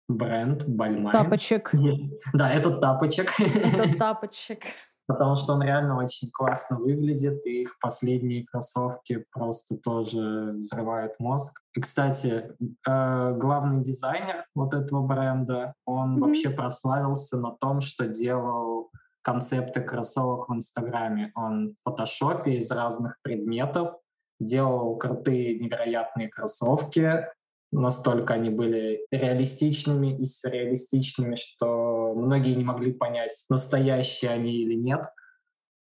бренд 0.09 0.67
Бальмайн. 0.67 1.13
Тапочек. 1.13 1.73
Да, 2.33 2.51
этот 2.51 2.81
тапочек. 2.81 3.39
Этот 3.39 3.99
тапочек 3.99 4.63
потому 5.11 5.35
что 5.35 5.55
он 5.55 5.63
реально 5.63 5.99
очень 5.99 6.31
классно 6.31 6.79
выглядит, 6.79 7.45
и 7.45 7.63
их 7.63 7.81
последние 7.81 8.47
кроссовки 8.47 9.25
просто 9.33 9.77
тоже 9.77 10.53
взрывают 10.53 11.19
мозг. 11.19 11.61
И, 11.75 11.81
кстати, 11.81 12.53
э, 12.89 13.35
главный 13.37 13.83
дизайнер 13.83 14.45
вот 14.55 14.73
этого 14.73 15.05
бренда, 15.05 15.75
он 15.85 16.17
mm-hmm. 16.17 16.21
вообще 16.21 16.51
прославился 16.51 17.41
на 17.41 17.51
том, 17.51 17.81
что 17.81 18.07
делал 18.07 18.93
концепты 19.23 19.81
кроссовок 19.81 20.49
в 20.49 20.55
Инстаграме. 20.55 21.33
Он 21.35 21.71
в 21.71 21.83
фотошопе 21.83 22.53
из 22.53 22.71
разных 22.71 23.17
предметов 23.23 23.97
делал 24.39 24.97
крутые 24.97 25.59
невероятные 25.59 26.29
кроссовки, 26.29 27.27
настолько 27.73 28.35
они 28.35 28.51
были 28.51 29.07
реалистичными 29.11 30.17
и 30.17 30.25
сюрреалистичными, 30.25 31.35
что 31.35 32.00
многие 32.15 32.55
не 32.55 32.65
могли 32.65 32.93
понять, 32.93 33.45
настоящие 33.49 34.31
они 34.31 34.53
или 34.53 34.75
нет. 34.75 35.05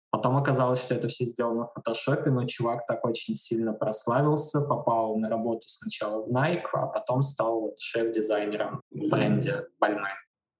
Потом 0.09 0.37
оказалось, 0.37 0.81
что 0.81 0.95
это 0.95 1.09
все 1.09 1.25
сделано 1.25 1.65
в 1.65 1.73
фотошопе, 1.73 2.29
но 2.29 2.45
чувак 2.45 2.85
так 2.87 3.03
очень 3.05 3.35
сильно 3.35 3.73
прославился, 3.73 4.61
попал 4.61 5.17
на 5.17 5.29
работу 5.29 5.67
сначала 5.67 6.23
в 6.23 6.29
Nike, 6.29 6.69
а 6.73 6.87
потом 6.87 7.21
стал 7.21 7.61
вот 7.61 7.79
шеф-дизайнером 7.79 8.81
в 8.89 9.09
бренде 9.09 9.65
Balmain. 9.83 10.15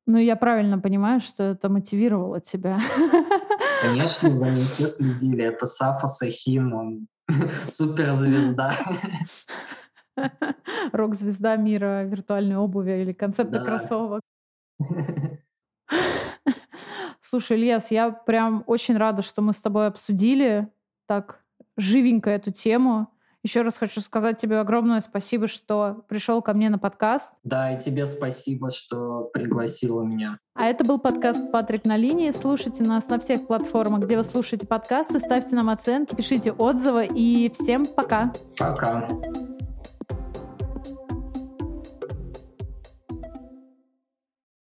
Ну, 0.05 0.17
я 0.17 0.35
правильно 0.35 0.79
понимаю, 0.79 1.19
что 1.19 1.43
это 1.43 1.69
мотивировало 1.69 2.39
тебя. 2.39 2.79
Конечно, 3.81 4.29
за 4.31 4.49
ним 4.49 4.65
все 4.65 4.87
следили. 4.87 5.43
Это 5.43 5.65
Сафа 5.65 6.07
Сахин, 6.07 6.73
он 6.73 7.07
суперзвезда. 7.67 8.73
Рок-звезда 10.93 11.57
мира 11.57 12.03
виртуальной 12.03 12.55
обуви 12.55 13.01
или 13.01 13.13
концепта 13.13 13.59
да. 13.59 13.65
кроссовок. 13.65 14.21
Слушай, 17.21 17.57
Ильяс, 17.57 17.91
я 17.91 18.11
прям 18.11 18.63
очень 18.67 18.97
рада, 18.97 19.21
что 19.21 19.41
мы 19.41 19.53
с 19.53 19.61
тобой 19.61 19.87
обсудили 19.87 20.67
так 21.07 21.41
живенько 21.77 22.29
эту 22.29 22.51
тему. 22.51 23.09
Еще 23.43 23.61
раз 23.61 23.77
хочу 23.77 24.01
сказать 24.01 24.37
тебе 24.37 24.59
огромное 24.59 24.99
спасибо, 24.99 25.47
что 25.47 26.03
пришел 26.09 26.41
ко 26.41 26.53
мне 26.53 26.69
на 26.69 26.77
подкаст. 26.79 27.31
Да, 27.43 27.71
и 27.71 27.79
тебе 27.79 28.05
спасибо, 28.05 28.71
что 28.71 29.29
пригласила 29.33 30.01
меня. 30.01 30.39
А 30.53 30.65
это 30.65 30.83
был 30.83 30.99
подкаст 30.99 31.51
«Патрик 31.51 31.85
на 31.85 31.95
линии». 31.95 32.31
Слушайте 32.31 32.83
нас 32.83 33.07
на 33.07 33.19
всех 33.19 33.47
платформах, 33.47 34.03
где 34.03 34.17
вы 34.17 34.23
слушаете 34.23 34.67
подкасты, 34.67 35.19
ставьте 35.19 35.55
нам 35.55 35.69
оценки, 35.69 36.15
пишите 36.15 36.51
отзывы 36.51 37.05
и 37.05 37.49
всем 37.53 37.85
пока. 37.85 38.33
Пока. 38.57 39.07